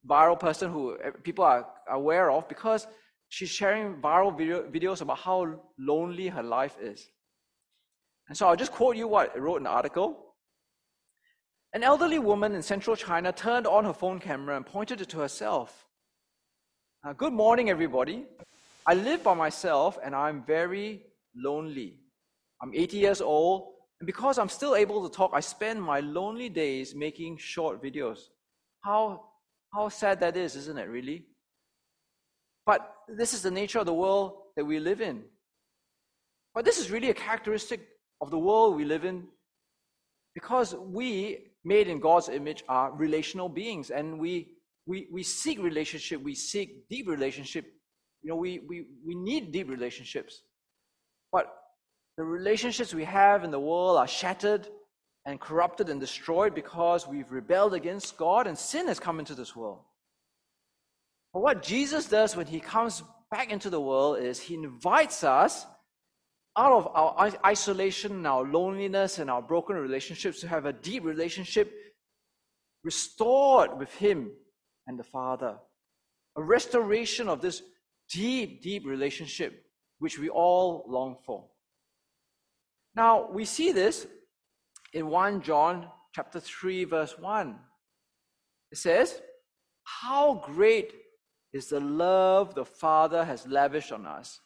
viral 0.06 0.38
person 0.38 0.70
who 0.70 0.96
people 1.22 1.44
are 1.44 1.66
aware 1.88 2.30
of 2.30 2.48
because 2.48 2.86
she's 3.32 3.48
sharing 3.48 3.94
viral 3.96 4.36
video, 4.36 4.62
videos 4.70 5.00
about 5.00 5.18
how 5.18 5.58
lonely 5.78 6.28
her 6.28 6.42
life 6.42 6.76
is. 6.82 7.08
And 8.28 8.36
so 8.36 8.46
I'll 8.46 8.56
just 8.56 8.72
quote 8.72 8.94
you 8.94 9.08
what 9.08 9.34
I 9.34 9.38
wrote 9.38 9.56
in 9.56 9.62
the 9.62 9.70
article. 9.70 10.34
An 11.72 11.82
elderly 11.82 12.18
woman 12.18 12.54
in 12.54 12.60
central 12.60 12.94
China 12.94 13.32
turned 13.32 13.66
on 13.66 13.86
her 13.86 13.94
phone 13.94 14.20
camera 14.20 14.54
and 14.54 14.66
pointed 14.66 15.00
it 15.00 15.08
to 15.08 15.18
herself. 15.18 15.86
Uh, 17.02 17.14
Good 17.14 17.32
morning, 17.32 17.70
everybody. 17.70 18.26
I 18.84 18.92
live 18.92 19.22
by 19.22 19.32
myself 19.32 19.98
and 20.04 20.14
I'm 20.14 20.44
very 20.44 21.00
lonely. 21.34 22.00
I'm 22.60 22.74
80 22.74 22.98
years 22.98 23.20
old 23.22 23.72
and 23.98 24.06
because 24.06 24.38
I'm 24.38 24.50
still 24.50 24.76
able 24.76 25.08
to 25.08 25.16
talk, 25.16 25.30
I 25.32 25.40
spend 25.40 25.82
my 25.82 26.00
lonely 26.00 26.50
days 26.50 26.94
making 26.94 27.38
short 27.38 27.82
videos. 27.82 28.18
How, 28.82 29.24
how 29.72 29.88
sad 29.88 30.20
that 30.20 30.36
is, 30.36 30.54
isn't 30.54 30.78
it, 30.78 30.90
really? 30.90 31.24
But 32.64 32.94
this 33.08 33.34
is 33.34 33.42
the 33.42 33.50
nature 33.50 33.78
of 33.78 33.86
the 33.86 33.94
world 33.94 34.34
that 34.56 34.64
we 34.64 34.78
live 34.78 35.00
in. 35.00 35.22
But 36.54 36.64
this 36.64 36.78
is 36.78 36.90
really 36.90 37.10
a 37.10 37.14
characteristic 37.14 37.80
of 38.20 38.30
the 38.30 38.38
world 38.38 38.76
we 38.76 38.84
live 38.84 39.04
in 39.04 39.24
because 40.34 40.74
we, 40.74 41.52
made 41.64 41.88
in 41.88 42.00
God's 42.00 42.28
image, 42.28 42.64
are 42.68 42.92
relational 42.92 43.48
beings 43.48 43.90
and 43.90 44.18
we, 44.18 44.52
we, 44.86 45.08
we 45.12 45.22
seek 45.22 45.62
relationship, 45.62 46.22
we 46.22 46.34
seek 46.34 46.88
deep 46.88 47.08
relationship. 47.08 47.66
You 48.22 48.30
know, 48.30 48.36
we, 48.36 48.60
we, 48.68 48.86
we 49.06 49.14
need 49.14 49.52
deep 49.52 49.68
relationships. 49.68 50.42
But 51.30 51.52
the 52.16 52.24
relationships 52.24 52.94
we 52.94 53.04
have 53.04 53.44
in 53.44 53.50
the 53.50 53.60
world 53.60 53.96
are 53.96 54.06
shattered 54.06 54.68
and 55.24 55.40
corrupted 55.40 55.88
and 55.88 56.00
destroyed 56.00 56.54
because 56.54 57.06
we've 57.06 57.30
rebelled 57.30 57.74
against 57.74 58.16
God 58.16 58.46
and 58.46 58.58
sin 58.58 58.88
has 58.88 58.98
come 58.98 59.18
into 59.18 59.34
this 59.34 59.54
world. 59.54 59.80
But 61.32 61.42
what 61.42 61.62
Jesus 61.62 62.06
does 62.06 62.36
when 62.36 62.46
he 62.46 62.60
comes 62.60 63.02
back 63.30 63.50
into 63.50 63.70
the 63.70 63.80
world 63.80 64.18
is 64.18 64.38
he 64.38 64.54
invites 64.54 65.24
us 65.24 65.66
out 66.56 66.72
of 66.72 66.88
our 66.94 67.32
isolation, 67.46 68.12
and 68.12 68.26
our 68.26 68.44
loneliness, 68.44 69.18
and 69.18 69.30
our 69.30 69.40
broken 69.40 69.74
relationships 69.76 70.40
to 70.40 70.48
have 70.48 70.66
a 70.66 70.72
deep 70.72 71.02
relationship 71.02 71.72
restored 72.84 73.78
with 73.78 73.90
him 73.94 74.30
and 74.86 74.98
the 74.98 75.04
Father. 75.04 75.56
A 76.36 76.42
restoration 76.42 77.28
of 77.28 77.40
this 77.40 77.62
deep, 78.10 78.62
deep 78.62 78.84
relationship 78.84 79.64
which 79.98 80.18
we 80.18 80.28
all 80.28 80.84
long 80.88 81.16
for. 81.24 81.48
Now, 82.94 83.30
we 83.30 83.46
see 83.46 83.72
this 83.72 84.06
in 84.92 85.06
1 85.06 85.40
John 85.40 85.88
chapter 86.14 86.38
3 86.40 86.84
verse 86.84 87.18
1. 87.18 87.58
It 88.72 88.76
says, 88.76 89.22
"How 89.84 90.34
great 90.34 91.01
is 91.52 91.68
the 91.68 91.80
love 91.80 92.54
the 92.54 92.64
Father 92.64 93.24
has 93.24 93.46
lavished 93.46 93.92
on 93.92 94.06
us 94.06 94.40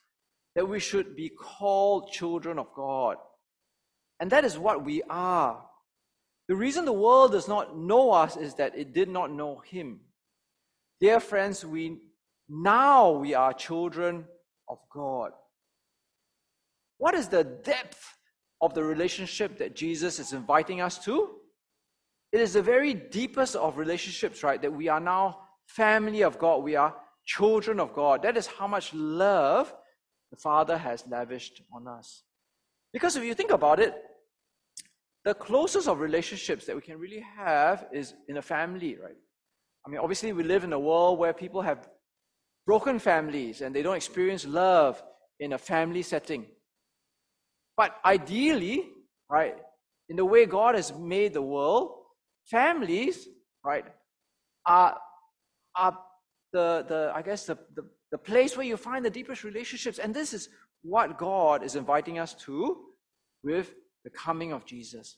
that 0.57 0.67
we 0.67 0.81
should 0.81 1.15
be 1.15 1.29
called 1.29 2.11
children 2.11 2.59
of 2.59 2.73
God, 2.75 3.19
And 4.19 4.33
that 4.33 4.47
is 4.47 4.59
what 4.59 4.83
we 4.83 5.03
are. 5.11 5.63
The 6.49 6.57
reason 6.57 6.87
the 6.87 6.93
world 6.93 7.33
does 7.33 7.47
not 7.47 7.77
know 7.77 8.11
us 8.13 8.39
is 8.39 8.55
that 8.55 8.77
it 8.77 8.95
did 8.95 9.11
not 9.11 9.31
know 9.31 9.59
him. 9.59 10.01
Dear 10.99 11.21
friends, 11.21 11.65
we 11.65 11.99
now 12.49 13.11
we 13.11 13.35
are 13.35 13.53
children 13.53 14.25
of 14.69 14.79
God. 14.91 15.33
What 16.97 17.15
is 17.15 17.29
the 17.29 17.45
depth 17.45 18.17
of 18.63 18.73
the 18.73 18.83
relationship 18.83 19.59
that 19.59 19.77
Jesus 19.77 20.19
is 20.19 20.33
inviting 20.33 20.81
us 20.81 20.99
to? 21.05 21.33
It 22.33 22.41
is 22.41 22.55
the 22.55 22.63
very 22.63 22.95
deepest 22.95 23.57
of 23.57 23.77
relationships, 23.77 24.43
right? 24.43 24.63
That 24.63 24.73
we 24.73 24.89
are 24.89 25.01
now 25.01 25.46
family 25.67 26.23
of 26.23 26.39
God. 26.39 26.63
We 26.63 26.77
are 26.77 26.95
children 27.25 27.81
of 27.81 27.93
God. 27.93 28.23
That 28.23 28.37
is 28.37 28.47
how 28.47 28.67
much 28.67 28.95
love 28.95 29.75
the 30.31 30.37
Father 30.37 30.79
has 30.79 31.05
lavished 31.09 31.63
on 31.73 31.87
us. 31.87 32.23
Because 32.93 33.17
if 33.17 33.25
you 33.25 33.35
think 33.35 33.51
about 33.51 33.81
it, 33.81 33.95
the 35.25 35.35
closest 35.35 35.89
of 35.89 36.01
relationships 36.01 36.67
that 36.67 36.77
we 36.77 36.83
can 36.83 36.99
really 36.99 37.25
have 37.37 37.87
is 37.93 38.15
in 38.29 38.37
a 38.37 38.43
family, 38.43 38.97
right? 38.97 39.17
I 39.85 39.91
mean, 39.91 39.99
obviously, 39.99 40.33
we 40.33 40.43
live 40.43 40.65
in 40.65 40.73
a 40.73 40.79
world 40.79 41.19
where 41.19 41.33
people 41.33 41.63
have 41.63 41.89
broken 42.65 42.99
families 42.99 43.61
and 43.61 43.75
they 43.75 43.83
don't 43.83 43.97
experience 43.97 44.47
love 44.47 45.03
in 45.39 45.53
a 45.53 45.59
family 45.59 46.03
setting. 46.03 46.47
But 47.77 47.97
ideally, 48.05 48.89
right, 49.29 49.57
in 50.09 50.17
the 50.17 50.25
way 50.25 50.47
God 50.47 50.75
has 50.75 50.93
made 50.95 51.35
the 51.35 51.43
world, 51.43 51.93
families, 52.45 53.29
right, 53.65 53.85
are, 54.65 54.97
are 55.77 55.99
the, 56.53 56.85
the 56.89 57.13
I 57.15 57.23
guess, 57.23 57.47
the, 57.47 57.57
the, 57.75 57.83
the 58.11 58.19
place 58.19 58.57
where 58.57 58.67
you 58.67 58.77
find 58.77 59.05
the 59.05 59.11
deepest 59.11 59.45
relationships. 59.45 59.99
And 59.99 60.15
this 60.15 60.33
is 60.33 60.49
what 60.83 61.19
God 61.19 61.65
is 61.65 61.77
inviting 61.77 62.19
us 62.19 62.35
to 62.45 62.85
with 63.43 63.75
the 64.05 64.11
coming 64.11 64.53
of 64.53 64.65
Jesus. 64.65 65.17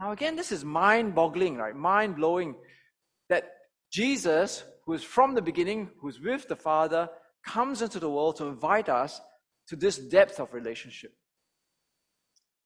Now, 0.00 0.12
again, 0.12 0.36
this 0.36 0.50
is 0.50 0.64
mind 0.64 1.14
boggling, 1.14 1.56
right? 1.56 1.76
Mind 1.76 2.16
blowing 2.16 2.54
that 3.28 3.50
Jesus, 3.92 4.64
who 4.86 4.94
is 4.94 5.02
from 5.02 5.34
the 5.34 5.42
beginning, 5.42 5.90
who 6.00 6.08
is 6.08 6.20
with 6.20 6.48
the 6.48 6.56
Father, 6.56 7.08
comes 7.44 7.82
into 7.82 7.98
the 7.98 8.10
world 8.10 8.36
to 8.36 8.46
invite 8.46 8.88
us 8.88 9.20
to 9.68 9.76
this 9.76 9.98
depth 9.98 10.40
of 10.40 10.52
relationship. 10.54 11.12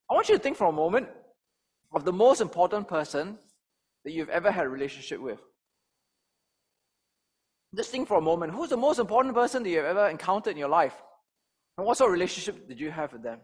I 0.09 0.13
want 0.13 0.29
you 0.29 0.35
to 0.35 0.41
think 0.41 0.57
for 0.57 0.67
a 0.67 0.71
moment 0.71 1.07
of 1.93 2.05
the 2.05 2.13
most 2.13 2.41
important 2.41 2.87
person 2.87 3.37
that 4.03 4.11
you've 4.11 4.29
ever 4.29 4.51
had 4.51 4.65
a 4.65 4.69
relationship 4.69 5.19
with. 5.19 5.39
Just 7.75 7.89
think 7.89 8.07
for 8.07 8.17
a 8.17 8.21
moment 8.21 8.53
who's 8.53 8.69
the 8.69 8.77
most 8.77 8.99
important 8.99 9.35
person 9.35 9.63
that 9.63 9.69
you've 9.69 9.85
ever 9.85 10.07
encountered 10.07 10.51
in 10.51 10.57
your 10.57 10.69
life? 10.69 10.95
And 11.77 11.85
what 11.85 11.97
sort 11.97 12.09
of 12.09 12.13
relationship 12.13 12.67
did 12.67 12.79
you 12.79 12.89
have 12.89 13.11
with 13.11 13.23
them? 13.23 13.39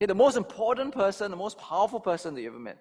Okay, 0.00 0.06
the 0.06 0.14
most 0.14 0.36
important 0.36 0.94
person, 0.94 1.30
the 1.30 1.36
most 1.36 1.58
powerful 1.58 2.00
person 2.00 2.34
that 2.34 2.40
you 2.40 2.48
ever 2.48 2.58
met. 2.58 2.78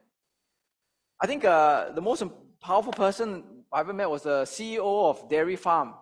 I 1.22 1.28
think 1.28 1.44
uh, 1.46 1.92
the 1.92 2.02
most 2.02 2.24
powerful 2.62 2.94
person 2.94 3.64
I 3.72 3.82
ever 3.82 3.94
met 3.94 4.10
was 4.10 4.24
the 4.24 4.44
CEO 4.44 5.10
of 5.10 5.30
Dairy 5.30 5.56
Farm. 5.56 5.94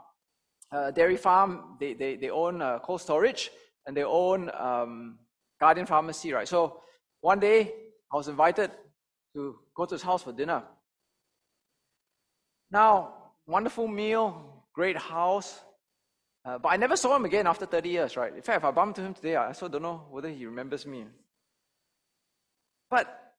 Uh, 0.71 0.91
Dairy 0.91 1.17
Farm, 1.17 1.77
they, 1.79 1.93
they, 1.93 2.15
they 2.15 2.29
own 2.29 2.61
uh, 2.61 2.79
cold 2.79 3.01
storage 3.01 3.49
and 3.85 3.97
they 3.97 4.03
own 4.03 4.51
um, 4.57 5.17
Guardian 5.59 5.87
Pharmacy, 5.87 6.31
right? 6.31 6.47
So 6.47 6.81
one 7.21 7.39
day 7.39 7.73
I 8.13 8.15
was 8.15 8.27
invited 8.27 8.71
to 9.35 9.55
go 9.75 9.85
to 9.85 9.95
his 9.95 10.03
house 10.03 10.23
for 10.23 10.31
dinner. 10.31 10.63
Now, 12.71 13.18
wonderful 13.49 13.87
meal, 13.87 14.63
great 14.73 14.97
house, 14.97 15.59
uh, 16.45 16.57
but 16.57 16.69
I 16.69 16.77
never 16.77 16.95
saw 16.95 17.15
him 17.15 17.25
again 17.25 17.47
after 17.47 17.65
30 17.65 17.89
years, 17.89 18.15
right? 18.15 18.33
In 18.33 18.41
fact, 18.41 18.57
if 18.57 18.63
I 18.63 18.71
bump 18.71 18.97
into 18.97 19.07
him 19.07 19.13
today, 19.13 19.35
I 19.35 19.51
still 19.51 19.69
don't 19.69 19.81
know 19.81 20.05
whether 20.09 20.29
he 20.29 20.45
remembers 20.45 20.85
me. 20.85 21.05
But, 22.89 23.33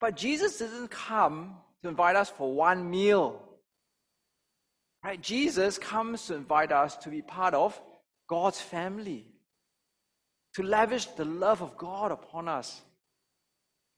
but 0.00 0.16
Jesus 0.16 0.58
didn't 0.58 0.88
come 0.88 1.56
to 1.82 1.88
invite 1.88 2.16
us 2.16 2.30
for 2.30 2.52
one 2.52 2.90
meal. 2.90 3.42
Right? 5.04 5.20
Jesus 5.20 5.78
comes 5.78 6.26
to 6.26 6.34
invite 6.34 6.72
us 6.72 6.96
to 6.98 7.08
be 7.08 7.22
part 7.22 7.54
of 7.54 7.80
God's 8.28 8.60
family 8.60 9.26
to 10.54 10.62
lavish 10.62 11.06
the 11.06 11.24
love 11.24 11.62
of 11.62 11.76
God 11.76 12.10
upon 12.10 12.48
us. 12.48 12.80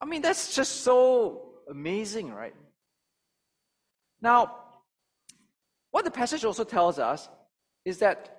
I 0.00 0.06
mean, 0.06 0.22
that's 0.22 0.54
just 0.54 0.82
so 0.82 1.52
amazing, 1.70 2.32
right? 2.32 2.54
Now, 4.20 4.56
what 5.90 6.05
the 6.05 6.11
passage 6.11 6.44
also 6.44 6.64
tells 6.64 6.98
us 6.98 7.29
is 7.85 7.98
that 7.98 8.37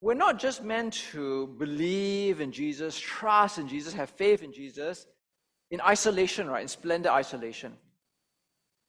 we're 0.00 0.14
not 0.14 0.38
just 0.38 0.64
meant 0.64 0.94
to 1.12 1.48
believe 1.58 2.40
in 2.40 2.52
Jesus, 2.52 2.98
trust 2.98 3.58
in 3.58 3.68
Jesus, 3.68 3.92
have 3.92 4.10
faith 4.10 4.42
in 4.42 4.52
Jesus 4.52 5.06
in 5.70 5.80
isolation, 5.82 6.48
right? 6.48 6.62
In 6.62 6.68
splendid 6.68 7.12
isolation. 7.12 7.74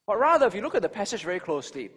But 0.07 0.19
rather, 0.19 0.47
if 0.47 0.55
you 0.55 0.61
look 0.61 0.75
at 0.75 0.81
the 0.81 0.89
passage 0.89 1.23
very 1.23 1.39
closely, 1.39 1.91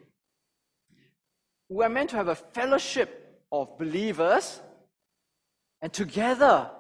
we're 1.69 1.89
meant 1.89 2.11
to 2.11 2.17
have 2.17 2.29
a 2.29 2.35
fellowship 2.35 3.41
of 3.51 3.79
believers 3.79 4.61
and 5.81 5.93
together, 5.93 6.71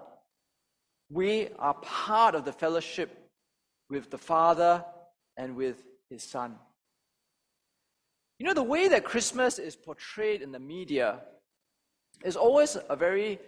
we 1.10 1.48
are 1.58 1.74
part 1.74 2.34
of 2.34 2.44
the 2.44 2.52
fellowship 2.52 3.30
with 3.90 4.10
the 4.10 4.18
Father 4.18 4.84
and 5.36 5.56
with 5.56 5.82
His 6.08 6.22
Son. 6.22 6.56
You 8.38 8.46
know, 8.46 8.54
the 8.54 8.62
way 8.62 8.88
that 8.88 9.04
Christmas 9.04 9.58
is 9.58 9.76
portrayed 9.76 10.42
in 10.42 10.50
the 10.50 10.58
media 10.58 11.20
is 12.24 12.36
always 12.36 12.76
a 12.88 12.96
very 12.96 13.38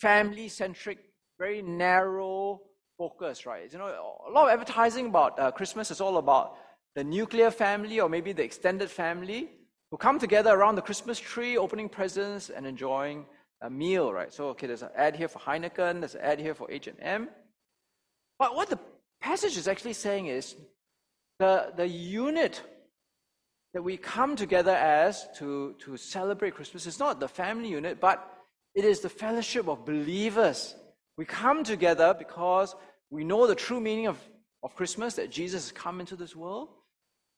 family 0.00 0.48
centric, 0.48 0.98
very 1.38 1.62
narrow 1.62 2.60
focus, 2.98 3.46
right? 3.46 3.72
You 3.72 3.78
know, 3.78 3.86
a 4.28 4.30
lot 4.30 4.48
of 4.48 4.50
advertising 4.50 5.06
about 5.06 5.38
uh, 5.38 5.50
Christmas 5.52 5.90
is 5.90 6.00
all 6.00 6.18
about 6.18 6.56
the 6.96 7.04
nuclear 7.04 7.50
family 7.50 8.00
or 8.00 8.08
maybe 8.08 8.32
the 8.32 8.42
extended 8.42 8.90
family 8.90 9.50
who 9.90 9.96
come 9.96 10.18
together 10.18 10.50
around 10.50 10.74
the 10.74 10.82
Christmas 10.82 11.18
tree, 11.18 11.56
opening 11.56 11.88
presents 11.88 12.50
and 12.50 12.66
enjoying 12.66 13.24
a 13.60 13.70
meal, 13.70 14.12
right? 14.12 14.32
So, 14.32 14.48
okay, 14.48 14.66
there's 14.66 14.82
an 14.82 14.90
ad 14.96 15.14
here 15.14 15.28
for 15.28 15.38
Heineken, 15.38 16.00
there's 16.00 16.16
an 16.16 16.22
ad 16.22 16.40
here 16.40 16.54
for 16.54 16.70
H&M. 16.70 17.28
But 18.38 18.56
what 18.56 18.68
the 18.68 18.78
passage 19.20 19.56
is 19.56 19.68
actually 19.68 19.92
saying 19.92 20.26
is 20.26 20.56
the, 21.38 21.72
the 21.76 21.86
unit 21.86 22.62
that 23.74 23.82
we 23.82 23.96
come 23.96 24.36
together 24.36 24.72
as 24.72 25.26
to, 25.38 25.74
to 25.80 25.96
celebrate 25.96 26.54
Christmas 26.54 26.86
is 26.86 26.98
not 26.98 27.20
the 27.20 27.28
family 27.28 27.70
unit, 27.70 28.00
but 28.00 28.28
it 28.74 28.84
is 28.84 29.00
the 29.00 29.08
fellowship 29.08 29.68
of 29.68 29.84
believers. 29.84 30.74
We 31.16 31.24
come 31.24 31.64
together 31.64 32.14
because 32.18 32.74
we 33.10 33.24
know 33.24 33.46
the 33.46 33.54
true 33.54 33.80
meaning 33.80 34.06
of, 34.06 34.18
of 34.62 34.74
Christmas, 34.74 35.14
that 35.14 35.30
Jesus 35.30 35.64
has 35.64 35.72
come 35.72 36.00
into 36.00 36.16
this 36.16 36.36
world, 36.36 36.68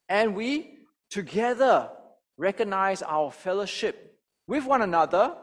and 0.09 0.35
we 0.35 0.79
together 1.11 1.91
recognize 2.37 3.03
our 3.03 3.31
fellowship 3.31 4.19
with 4.47 4.65
one 4.65 4.83
another 4.83 5.37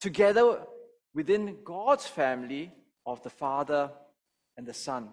together 0.00 0.60
within 1.14 1.56
God's 1.64 2.06
family 2.06 2.72
of 3.04 3.22
the 3.22 3.30
Father 3.30 3.90
and 4.56 4.66
the 4.66 4.74
Son. 4.74 5.08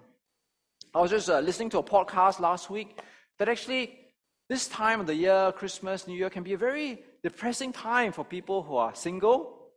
I 0.94 1.02
was 1.02 1.12
just 1.12 1.30
uh, 1.30 1.40
listening 1.40 1.70
to 1.72 1.80
a 1.80 1.84
podcast 1.84 2.40
last 2.40 2.70
week 2.70 3.00
that 3.38 3.50
actually 3.50 4.05
this 4.50 4.68
time 4.68 5.00
of 5.00 5.08
the 5.08 5.16
year, 5.16 5.52
Christmas, 5.56 6.08
New 6.08 6.16
Year, 6.16 6.30
can 6.30 6.44
be 6.44 6.54
a 6.54 6.58
very 6.58 7.00
depressing 7.24 7.74
time 7.74 8.12
for 8.12 8.24
people 8.24 8.62
who 8.64 8.76
are 8.76 8.94
single, 8.94 9.70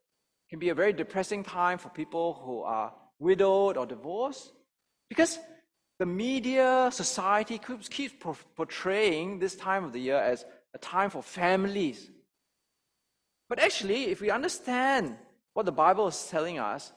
can 0.50 0.58
be 0.58 0.68
a 0.68 0.74
very 0.74 0.92
depressing 0.92 1.42
time 1.42 1.78
for 1.78 1.88
people 1.88 2.40
who 2.44 2.62
are 2.62 2.92
widowed 3.18 3.76
or 3.76 3.86
divorced, 3.86 4.52
because 5.08 5.38
the 5.98 6.06
media, 6.06 6.90
society 6.92 7.58
keeps, 7.58 7.88
keeps 7.88 8.14
portraying 8.54 9.38
this 9.38 9.56
time 9.56 9.84
of 9.84 9.92
the 9.92 10.00
year 10.00 10.18
as 10.18 10.44
a 10.74 10.78
time 10.78 11.10
for 11.10 11.22
families, 11.22 12.10
but 13.48 13.58
actually, 13.58 14.04
if 14.04 14.20
we 14.20 14.30
understand 14.30 15.16
what 15.54 15.64
the 15.64 15.72
Bible 15.72 16.08
is 16.08 16.28
telling 16.30 16.58
us, 16.58 16.92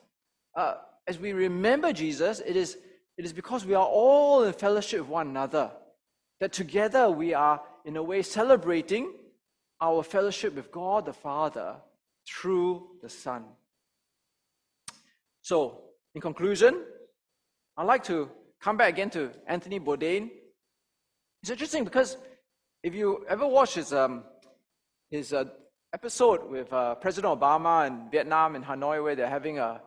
uh, 0.56 0.76
as 1.08 1.18
we 1.18 1.32
remember 1.32 1.94
Jesus, 1.94 2.42
it 2.46 2.56
is, 2.56 2.78
it 3.18 3.26
is 3.26 3.34
because 3.34 3.66
we 3.66 3.74
are 3.74 3.86
all 3.86 4.44
in 4.44 4.54
fellowship 4.54 5.00
with 5.00 5.10
one 5.10 5.30
another. 5.30 5.72
That 6.42 6.52
together 6.52 7.12
we 7.12 7.36
are, 7.36 7.62
in 7.86 7.98
a 7.98 8.04
way, 8.04 8.24
celebrating 8.24 9.14
our 9.80 10.02
fellowship 10.02 10.56
with 10.56 10.72
God 10.72 11.06
the 11.06 11.14
Father 11.14 11.76
through 12.28 12.88
the 13.00 13.10
Son. 13.10 13.44
So, 15.44 15.84
in 16.16 16.22
conclusion, 16.22 16.82
I'd 17.78 17.86
like 17.86 18.04
to 18.06 18.28
come 18.60 18.76
back 18.76 18.90
again 18.90 19.12
to 19.12 19.30
Anthony 19.46 19.80
Bourdain. 19.80 20.32
It's 21.44 21.52
interesting 21.52 21.84
because 21.84 22.18
if 22.82 22.96
you 22.96 23.24
ever 23.30 23.46
watch 23.46 23.76
his, 23.76 23.94
um, 23.94 24.24
his 25.12 25.34
uh, 25.34 25.46
episode 25.94 26.50
with 26.50 26.74
uh, 26.74 26.96
President 26.96 27.40
Obama 27.40 27.86
in 27.86 28.10
Vietnam 28.10 28.56
in 28.56 28.64
Hanoi 28.64 29.04
where 29.04 29.16
they're 29.16 29.30
having 29.30 29.60
a, 29.60 29.80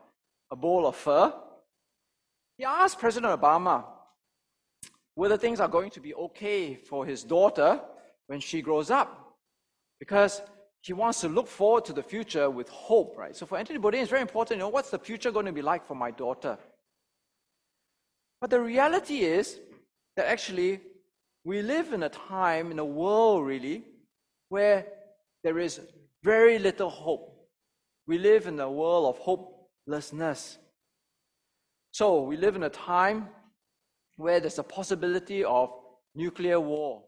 a 0.53 0.57
bowl 0.57 0.87
of 0.87 0.95
pho, 0.95 1.35
he 2.57 2.65
asked 2.65 3.01
President 3.01 3.41
Obama 3.41 3.85
whether 5.15 5.37
things 5.37 5.61
are 5.61 5.69
going 5.69 5.91
to 5.91 6.01
be 6.01 6.15
okay 6.15 6.75
for 6.75 7.07
his 7.07 7.23
daughter 7.23 7.81
when 8.27 8.41
she 8.41 8.63
grows 8.63 8.91
up. 8.91 9.37
Because 10.01 10.43
he 10.83 10.93
wants 10.93 11.21
to 11.21 11.29
look 11.29 11.49
forward 11.49 11.85
to 11.87 11.93
the 11.93 12.03
future 12.03 12.51
with 12.51 12.69
hope, 12.69 13.17
right? 13.17 13.35
So 13.35 13.47
for 13.47 13.57
Anthony 13.57 13.79
Bourdain, 13.79 14.03
it's 14.03 14.11
very 14.11 14.23
important, 14.23 14.59
you 14.59 14.65
know, 14.65 14.69
what's 14.69 14.91
the 14.91 14.99
future 14.99 15.31
going 15.31 15.47
to 15.47 15.53
be 15.53 15.63
like 15.63 15.87
for 15.87 15.95
my 15.95 16.11
daughter? 16.11 16.59
But 18.41 18.51
the 18.51 18.61
reality 18.61 19.21
is 19.21 19.61
that 20.17 20.27
actually 20.27 20.81
we 21.45 21.63
live 21.63 21.93
in 21.93 22.03
a 22.03 22.09
time, 22.09 22.71
in 22.71 22.79
a 22.79 22.85
world 22.85 23.47
really, 23.47 23.85
where 24.49 24.87
there 25.43 25.59
is 25.59 25.81
very 26.23 26.59
little 26.59 26.91
hope. 26.91 27.49
We 28.07 28.19
live 28.19 28.47
in 28.47 28.61
a 28.61 28.71
world 28.71 29.15
of 29.15 29.19
hopelessness. 29.19 30.59
So 31.93 32.23
we 32.23 32.37
live 32.37 32.57
in 32.57 32.65
a 32.65 32.69
time 32.69 33.29
where 34.17 34.41
there's 34.41 34.59
a 34.59 34.63
possibility 34.63 35.45
of 35.45 35.71
nuclear 36.15 36.61
war. 36.61 37.03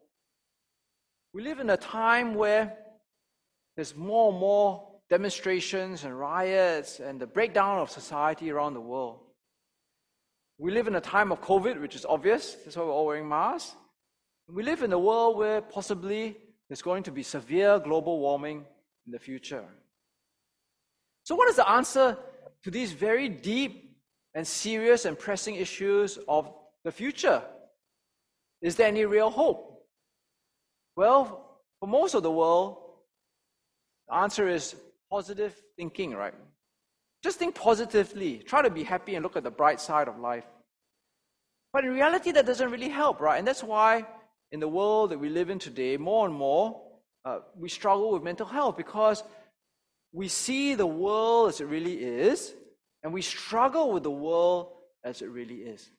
We 1.33 1.43
live 1.43 1.61
in 1.61 1.71
a 1.71 1.77
time 1.77 2.35
where 2.35 2.77
there's 3.77 3.95
more 3.95 4.31
and 4.31 4.41
more 4.41 4.89
demonstrations 5.09 6.05
and 6.05 6.19
riots 6.19 6.99
and 7.01 7.21
the 7.21 7.27
breakdown 7.27 7.79
of 7.79 7.91
society 7.91 8.51
around 8.51 8.75
the 8.75 8.81
world. 8.81 9.21
We 10.59 10.73
live 10.73 10.89
in 10.89 10.95
a 10.95 11.01
time 11.01 11.31
of 11.31 11.43
COVID, 11.43 11.81
which 11.81 11.95
is 11.95 12.07
obvious. 12.07 12.57
That's 12.65 12.77
why 12.77 12.85
we're 12.85 12.93
all 12.93 13.07
wearing 13.07 13.29
masks. 13.29 13.77
We 14.49 14.63
live 14.63 14.83
in 14.83 14.93
a 14.93 14.99
world 14.99 15.37
where 15.37 15.61
possibly 15.61 16.37
there's 16.69 16.83
going 16.83 17.03
to 17.05 17.13
be 17.13 17.23
severe 17.23 17.79
global 17.79 18.19
warming 18.21 18.65
in 19.07 19.13
the 19.13 19.19
future. 19.19 19.65
So, 21.25 21.35
what 21.35 21.49
is 21.49 21.57
the 21.57 21.69
answer 21.69 22.17
to 22.63 22.71
these 22.71 22.93
very 22.93 23.29
deep 23.29 23.97
and 24.35 24.47
serious 24.47 25.05
and 25.05 25.19
pressing 25.19 25.57
issues 25.57 26.19
of 26.29 26.53
the 26.87 26.93
future? 26.93 27.43
Is 28.63 28.77
there 28.77 28.87
any 28.87 29.05
real 29.05 29.29
hope? 29.29 29.83
Well, 30.95 31.59
for 31.81 31.89
most 31.89 32.15
of 32.15 32.23
the 32.23 32.31
world, 32.31 32.79
the 34.09 34.15
answer 34.15 34.49
is 34.49 34.77
positive 35.11 35.53
thinking, 35.77 36.15
right? 36.15 36.33
Just 37.25 37.41
think 37.41 37.57
positively. 37.57 38.39
Try 38.39 38.63
to 38.63 38.71
be 38.71 38.85
happy 38.85 39.17
and 39.17 39.25
look 39.25 39.37
at 39.37 39.43
the 39.43 39.51
bright 39.51 39.81
side 39.81 40.07
of 40.07 40.21
life. 40.21 40.47
But 41.73 41.85
in 41.85 41.91
reality, 41.91 42.31
that 42.31 42.47
doesn't 42.47 42.71
really 42.71 42.89
help, 42.89 43.21
right? 43.21 43.39
And 43.41 43.47
that's 43.49 43.65
why 43.65 44.07
in 44.53 44.61
the 44.61 44.69
world 44.69 45.11
that 45.11 45.19
we 45.19 45.29
live 45.29 45.51
in 45.51 45.59
today, 45.59 45.97
more 45.97 46.25
and 46.25 46.35
more, 46.35 46.81
uh, 47.25 47.41
we 47.57 47.69
struggle 47.69 48.13
with 48.13 48.23
mental 48.23 48.47
health 48.47 48.77
because 48.77 49.25
we 50.13 50.29
see 50.29 50.77
the 50.77 50.87
world 50.87 51.49
as 51.49 51.61
it 51.61 51.67
really 51.67 51.97
is, 51.97 52.55
and 53.03 53.13
we 53.13 53.23
struggle 53.23 53.93
with 53.93 54.05
the 54.05 54.19
world 54.29 54.69
as 55.03 55.21
it 55.21 55.31
really 55.31 55.57
is. 55.57 55.91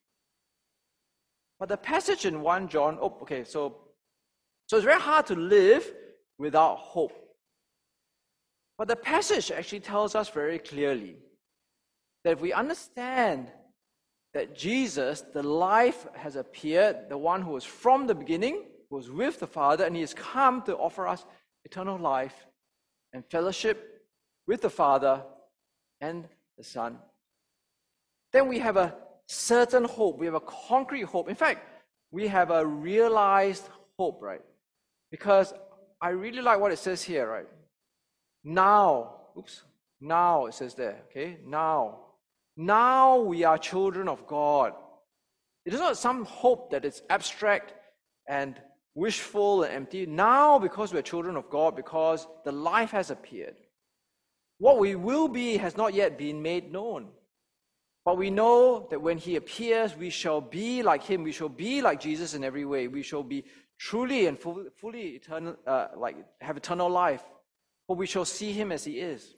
But 1.60 1.70
the 1.70 1.78
passage 1.78 2.26
in 2.26 2.42
1 2.42 2.70
John, 2.70 2.98
oh, 3.02 3.18
okay, 3.22 3.44
so, 3.44 3.78
so 4.68 4.78
it's 4.78 4.86
very 4.86 5.02
hard 5.02 5.26
to 5.28 5.36
live 5.36 5.92
without 6.38 6.78
hope. 6.78 7.14
But 8.78 8.88
the 8.88 8.96
passage 8.96 9.52
actually 9.52 9.80
tells 9.80 10.14
us 10.14 10.30
very 10.30 10.60
clearly 10.60 11.18
that 12.24 12.34
if 12.34 12.42
we 12.42 12.54
understand 12.54 13.52
that 14.34 14.56
Jesus, 14.56 15.22
the 15.34 15.42
life, 15.42 16.06
has 16.14 16.36
appeared, 16.36 17.10
the 17.10 17.18
one 17.18 17.42
who 17.42 17.52
was 17.52 17.64
from 17.64 18.06
the 18.06 18.14
beginning, 18.14 18.66
who 18.90 18.98
was 18.98 19.10
with 19.10 19.40
the 19.40 19.48
Father, 19.48 19.84
and 19.84 19.96
he 19.96 20.02
has 20.02 20.14
come 20.14 20.62
to 20.64 20.78
offer 20.78 21.08
us 21.08 21.26
eternal 21.66 21.98
life 21.98 22.46
and 23.14 23.26
fellowship 23.32 24.04
with 24.46 24.62
the 24.62 24.70
Father 24.70 25.24
and 26.02 26.28
the 26.58 26.64
Son. 26.64 27.00
Then 28.32 28.48
we 28.48 28.60
have 28.60 28.78
a 28.78 28.96
certain 29.28 29.84
hope. 29.84 30.18
We 30.18 30.26
have 30.26 30.36
a 30.36 30.42
concrete 30.42 31.04
hope. 31.04 31.30
In 31.30 31.36
fact, 31.36 31.66
we 32.12 32.28
have 32.28 32.52
a 32.52 32.66
realized 32.66 33.68
hope, 33.98 34.22
right? 34.22 34.42
Because 35.12 35.54
I 36.02 36.10
really 36.10 36.42
like 36.42 36.60
what 36.60 36.72
it 36.72 36.80
says 36.80 37.04
here, 37.04 37.28
right? 37.28 37.48
Now, 38.44 39.16
oops, 39.38 39.64
now 40.00 40.46
it 40.46 40.54
says 40.54 40.74
there, 40.74 41.02
okay? 41.10 41.38
Now 41.46 42.00
now 42.58 43.20
we 43.20 43.44
are 43.44 43.58
children 43.60 44.08
of 44.08 44.26
God. 44.26 44.74
It 45.66 45.74
is 45.74 45.80
not 45.80 45.96
some 45.96 46.26
hope 46.26 46.72
that 46.72 46.86
is 46.86 47.04
abstract 47.10 47.74
and 48.28 48.60
wishful 48.96 49.64
and 49.64 49.74
empty. 49.74 50.08
Now, 50.08 50.58
because 50.58 50.92
we're 50.92 51.04
children 51.04 51.36
of 51.36 51.52
God, 51.52 51.76
because 51.76 52.28
the 52.46 52.52
life 52.52 52.90
has 52.92 53.12
appeared, 53.12 53.56
what 54.58 54.80
we 54.80 54.96
will 54.96 55.28
be 55.28 55.58
has 55.58 55.78
not 55.78 55.94
yet 55.94 56.18
been 56.18 56.42
made 56.42 56.72
known. 56.72 57.10
But 58.08 58.18
we 58.18 58.30
know 58.30 58.88
that 58.90 59.02
when 59.02 59.18
He 59.18 59.36
appears, 59.36 59.98
we 59.98 60.10
shall 60.10 60.40
be 60.40 60.82
like 60.82 61.04
Him. 61.04 61.24
We 61.24 61.34
shall 61.34 61.50
be 61.50 61.82
like 61.82 62.00
Jesus 62.00 62.34
in 62.36 62.42
every 62.42 62.64
way. 62.64 62.88
We 62.88 63.04
shall 63.04 63.22
be 63.22 63.44
truly 63.78 64.28
and 64.28 64.40
fully, 64.40 65.08
eternal, 65.18 65.58
uh, 65.68 65.90
like 65.98 66.16
have 66.40 66.56
eternal 66.56 66.90
life. 66.90 67.22
For 67.86 67.98
we 67.98 68.08
shall 68.08 68.24
see 68.24 68.54
Him 68.54 68.72
as 68.72 68.86
He 68.86 68.94
is. 69.02 69.36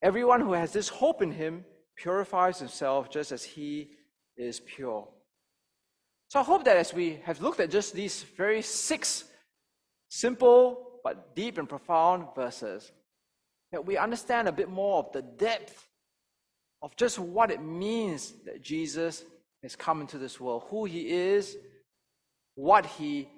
Everyone 0.00 0.40
who 0.40 0.54
has 0.54 0.72
this 0.72 0.88
hope 0.88 1.20
in 1.20 1.30
Him 1.30 1.66
purifies 1.96 2.58
himself 2.58 3.10
just 3.10 3.30
as 3.30 3.44
he 3.44 3.90
is 4.38 4.60
pure. 4.60 5.06
So 6.28 6.40
I 6.40 6.44
hope 6.44 6.64
that 6.64 6.78
as 6.78 6.94
we 6.94 7.20
have 7.24 7.42
looked 7.42 7.60
at 7.60 7.70
just 7.70 7.92
these 7.92 8.22
very 8.22 8.62
six 8.62 9.24
simple 10.08 11.00
but 11.04 11.36
deep 11.36 11.58
and 11.58 11.68
profound 11.68 12.28
verses, 12.34 12.90
that 13.70 13.84
we 13.84 13.98
understand 13.98 14.48
a 14.48 14.52
bit 14.52 14.70
more 14.70 14.98
of 14.98 15.12
the 15.12 15.20
depth 15.20 15.86
of 16.86 16.94
just 16.94 17.18
what 17.18 17.50
it 17.50 17.60
means 17.60 18.32
that 18.44 18.62
Jesus 18.62 19.24
has 19.64 19.74
come 19.74 20.00
into 20.00 20.18
this 20.18 20.38
world, 20.38 20.66
who 20.70 20.84
he 20.84 21.08
is, 21.08 21.56
what 22.54 22.86
he 22.86 23.28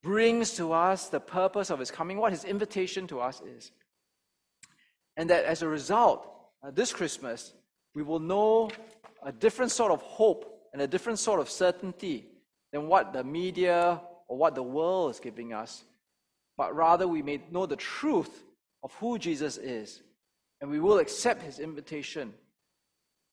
brings 0.00 0.52
to 0.58 0.72
us, 0.72 1.08
the 1.08 1.18
purpose 1.18 1.70
of 1.70 1.80
his 1.80 1.90
coming, 1.90 2.18
what 2.18 2.30
his 2.30 2.44
invitation 2.44 3.08
to 3.08 3.18
us 3.18 3.40
is. 3.40 3.72
And 5.16 5.28
that 5.28 5.44
as 5.44 5.62
a 5.62 5.68
result, 5.68 6.24
uh, 6.64 6.70
this 6.70 6.92
Christmas, 6.92 7.52
we 7.96 8.04
will 8.04 8.20
know 8.20 8.70
a 9.24 9.32
different 9.32 9.72
sort 9.72 9.90
of 9.90 10.00
hope 10.00 10.68
and 10.72 10.80
a 10.80 10.86
different 10.86 11.18
sort 11.18 11.40
of 11.40 11.50
certainty 11.50 12.26
than 12.72 12.86
what 12.86 13.12
the 13.12 13.24
media 13.24 14.00
or 14.28 14.36
what 14.36 14.54
the 14.54 14.62
world 14.62 15.10
is 15.10 15.18
giving 15.18 15.52
us. 15.52 15.82
But 16.56 16.76
rather, 16.76 17.08
we 17.08 17.22
may 17.22 17.42
know 17.50 17.66
the 17.66 17.74
truth 17.74 18.44
of 18.84 18.94
who 19.00 19.18
Jesus 19.18 19.56
is, 19.58 20.00
and 20.60 20.70
we 20.70 20.78
will 20.78 20.98
accept 20.98 21.42
his 21.42 21.58
invitation 21.58 22.34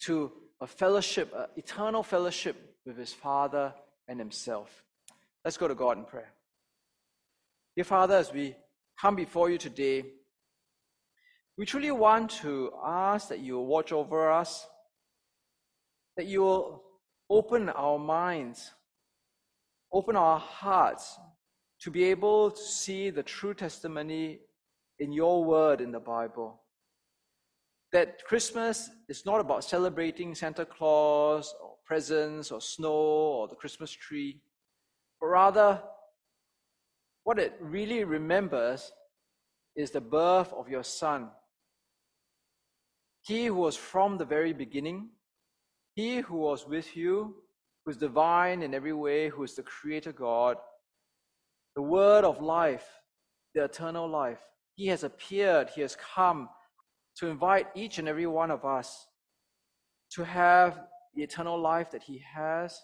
to 0.02 0.32
a 0.60 0.68
fellowship, 0.68 1.34
an 1.36 1.48
eternal 1.56 2.04
fellowship 2.04 2.76
with 2.86 2.98
his 2.98 3.14
Father 3.14 3.74
and 4.08 4.20
himself. 4.20 4.84
Let's 5.44 5.58
go 5.58 5.68
to 5.68 5.76
God 5.76 5.98
in 5.98 6.06
prayer. 6.06 6.32
Dear 7.76 7.86
Father, 7.86 8.18
as 8.18 8.32
we 8.32 8.56
come 9.00 9.16
before 9.16 9.50
you 9.50 9.58
today, 9.58 10.04
we 11.58 11.66
truly 11.66 11.92
want 11.92 12.32
to 12.42 12.72
ask 12.84 13.30
that 13.30 13.40
you 13.40 13.56
will 13.56 13.68
watch 13.68 13.92
over 13.92 14.32
us, 14.32 14.68
that 16.18 16.26
you 16.26 16.42
will 16.42 16.84
open 17.30 17.70
our 17.70 17.98
minds, 17.98 18.72
open 19.92 20.16
our 20.16 20.40
hearts 20.40 21.18
to 21.82 21.90
be 21.90 22.04
able 22.06 22.52
to 22.52 22.62
see 22.62 23.10
the 23.10 23.24
true 23.24 23.54
testimony 23.54 24.40
in 25.00 25.12
your 25.12 25.44
word 25.44 25.82
in 25.82 25.92
the 25.92 26.00
Bible. 26.00 26.61
That 27.92 28.24
Christmas 28.26 28.90
is 29.10 29.26
not 29.26 29.40
about 29.40 29.64
celebrating 29.64 30.34
Santa 30.34 30.66
Claus 30.66 31.54
or 31.62 31.76
presents 31.86 32.52
or 32.52 32.62
snow 32.62 32.92
or 32.92 33.48
the 33.48 33.56
Christmas 33.56 33.92
tree, 33.92 34.40
but 35.20 35.28
rather 35.28 35.82
what 37.24 37.38
it 37.38 37.54
really 37.60 38.04
remembers 38.04 38.92
is 39.76 39.92
the 39.92 40.02
birth 40.02 40.54
of 40.54 40.70
your 40.70 40.84
Son 40.84 41.30
he 43.22 43.46
who 43.46 43.56
was 43.56 43.76
from 43.76 44.18
the 44.18 44.26
very 44.26 44.52
beginning, 44.52 45.10
he 45.94 46.18
who 46.18 46.38
was 46.38 46.68
with 46.68 46.98
you, 46.98 47.36
who 47.86 47.92
is 47.92 47.98
divine 47.98 48.64
in 48.64 48.74
every 48.74 48.94
way, 48.94 49.30
who 49.30 49.44
is 49.44 49.56
the 49.56 49.64
Creator 49.64 50.14
God, 50.14 50.58
the 51.76 51.82
Word 51.82 52.24
of 52.24 52.42
life, 52.42 52.88
the 53.54 53.64
eternal 53.64 54.10
life. 54.10 54.40
He 54.76 54.88
has 54.88 55.04
appeared, 55.04 55.70
He 55.70 55.82
has 55.82 55.96
come 55.96 56.50
to 57.18 57.28
invite 57.28 57.68
each 57.76 57.98
and 57.98 58.08
every 58.08 58.28
one 58.28 58.52
of 58.52 58.66
us 58.66 59.08
to 60.12 60.24
have 60.24 60.80
the 61.16 61.24
eternal 61.24 61.60
life 61.60 61.92
that 61.92 62.04
He 62.04 62.22
has, 62.34 62.80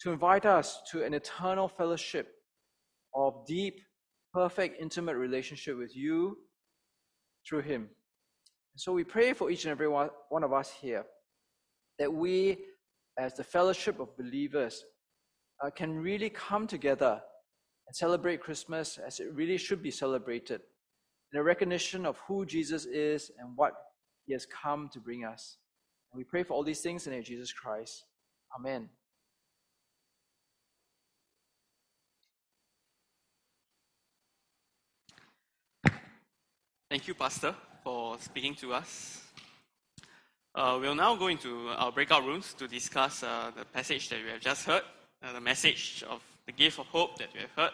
to 0.00 0.12
invite 0.12 0.46
us 0.46 0.80
to 0.90 1.04
an 1.04 1.14
eternal 1.14 1.68
fellowship 1.68 2.28
of 3.14 3.46
deep, 3.46 3.80
perfect, 4.32 4.80
intimate 4.80 5.16
relationship 5.16 5.76
with 5.76 5.96
you 5.96 6.36
through 7.48 7.62
Him. 7.62 7.88
So 8.76 8.92
we 8.92 9.04
pray 9.04 9.32
for 9.32 9.50
each 9.50 9.64
and 9.64 9.72
every 9.72 9.88
one, 9.88 10.10
one 10.28 10.44
of 10.44 10.52
us 10.52 10.70
here 10.70 11.04
that 11.98 12.12
we, 12.12 12.58
as 13.18 13.34
the 13.34 13.42
fellowship 13.42 13.98
of 13.98 14.16
believers, 14.16 14.84
uh, 15.64 15.70
can 15.70 15.98
really 15.98 16.30
come 16.30 16.66
together 16.66 17.20
and 17.88 17.96
celebrate 17.96 18.40
Christmas 18.40 18.98
as 18.98 19.18
it 19.18 19.34
really 19.34 19.56
should 19.56 19.82
be 19.82 19.90
celebrated 19.90 20.60
in 21.32 21.38
a 21.38 21.42
recognition 21.42 22.06
of 22.06 22.18
who 22.26 22.46
Jesus 22.46 22.84
is 22.86 23.30
and 23.38 23.56
what 23.56 23.74
he 24.26 24.32
has 24.32 24.46
come 24.46 24.88
to 24.92 25.00
bring 25.00 25.24
us. 25.24 25.56
And 26.12 26.18
we 26.18 26.24
pray 26.24 26.42
for 26.42 26.54
all 26.54 26.64
these 26.64 26.80
things 26.80 27.06
in 27.06 27.10
the 27.10 27.16
name 27.16 27.22
of 27.22 27.26
Jesus 27.26 27.52
Christ. 27.52 28.04
Amen. 28.58 28.88
Thank 36.90 37.06
you, 37.06 37.14
Pastor, 37.14 37.54
for 37.84 38.18
speaking 38.18 38.54
to 38.56 38.72
us. 38.72 39.22
Uh, 40.54 40.78
we'll 40.80 40.94
now 40.94 41.14
go 41.14 41.26
into 41.26 41.68
our 41.76 41.92
breakout 41.92 42.24
rooms 42.24 42.54
to 42.54 42.66
discuss 42.66 43.22
uh, 43.22 43.50
the 43.54 43.66
passage 43.66 44.08
that 44.08 44.24
we 44.24 44.30
have 44.30 44.40
just 44.40 44.64
heard, 44.64 44.82
uh, 45.22 45.32
the 45.34 45.40
message 45.40 46.02
of 46.08 46.22
the 46.46 46.52
gift 46.52 46.78
of 46.78 46.86
hope 46.86 47.18
that 47.18 47.28
we 47.34 47.40
have 47.40 47.50
heard. 47.50 47.70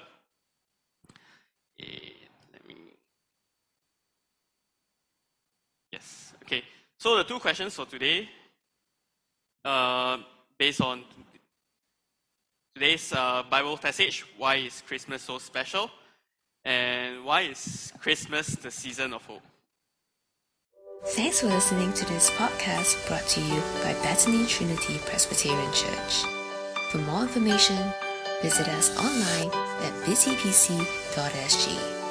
Eh, 1.81 2.11
let 2.53 2.67
me. 2.67 2.75
Yes. 5.93 6.33
Okay. 6.43 6.65
So 7.05 7.17
the 7.19 7.25
two 7.25 7.39
questions 7.39 7.75
for 7.75 7.85
today, 7.85 8.27
uh, 9.63 10.17
based 10.57 10.81
on 10.81 11.05
today's 12.75 13.13
uh, 13.13 13.43
Bible 13.51 13.77
passage, 13.77 14.25
why 14.39 14.55
is 14.55 14.81
Christmas 14.81 15.21
so 15.21 15.37
special, 15.37 15.91
and 16.65 17.23
why 17.23 17.43
is 17.43 17.93
Christmas 18.01 18.57
the 18.57 18.71
season 18.71 19.13
of 19.13 19.23
hope? 19.27 19.43
Thanks 21.09 21.41
for 21.43 21.49
listening 21.49 21.93
to 21.93 22.07
this 22.07 22.31
podcast 22.31 23.07
brought 23.07 23.29
to 23.37 23.41
you 23.43 23.61
by 23.83 23.93
Bethany 24.03 24.47
Trinity 24.47 24.99
Presbyterian 25.05 25.73
Church. 25.75 26.25
For 26.91 26.97
more 27.01 27.21
information, 27.21 27.77
visit 28.41 28.67
us 28.69 28.97
online 28.97 29.51
at 29.85 29.93
busypc.sg. 30.07 32.04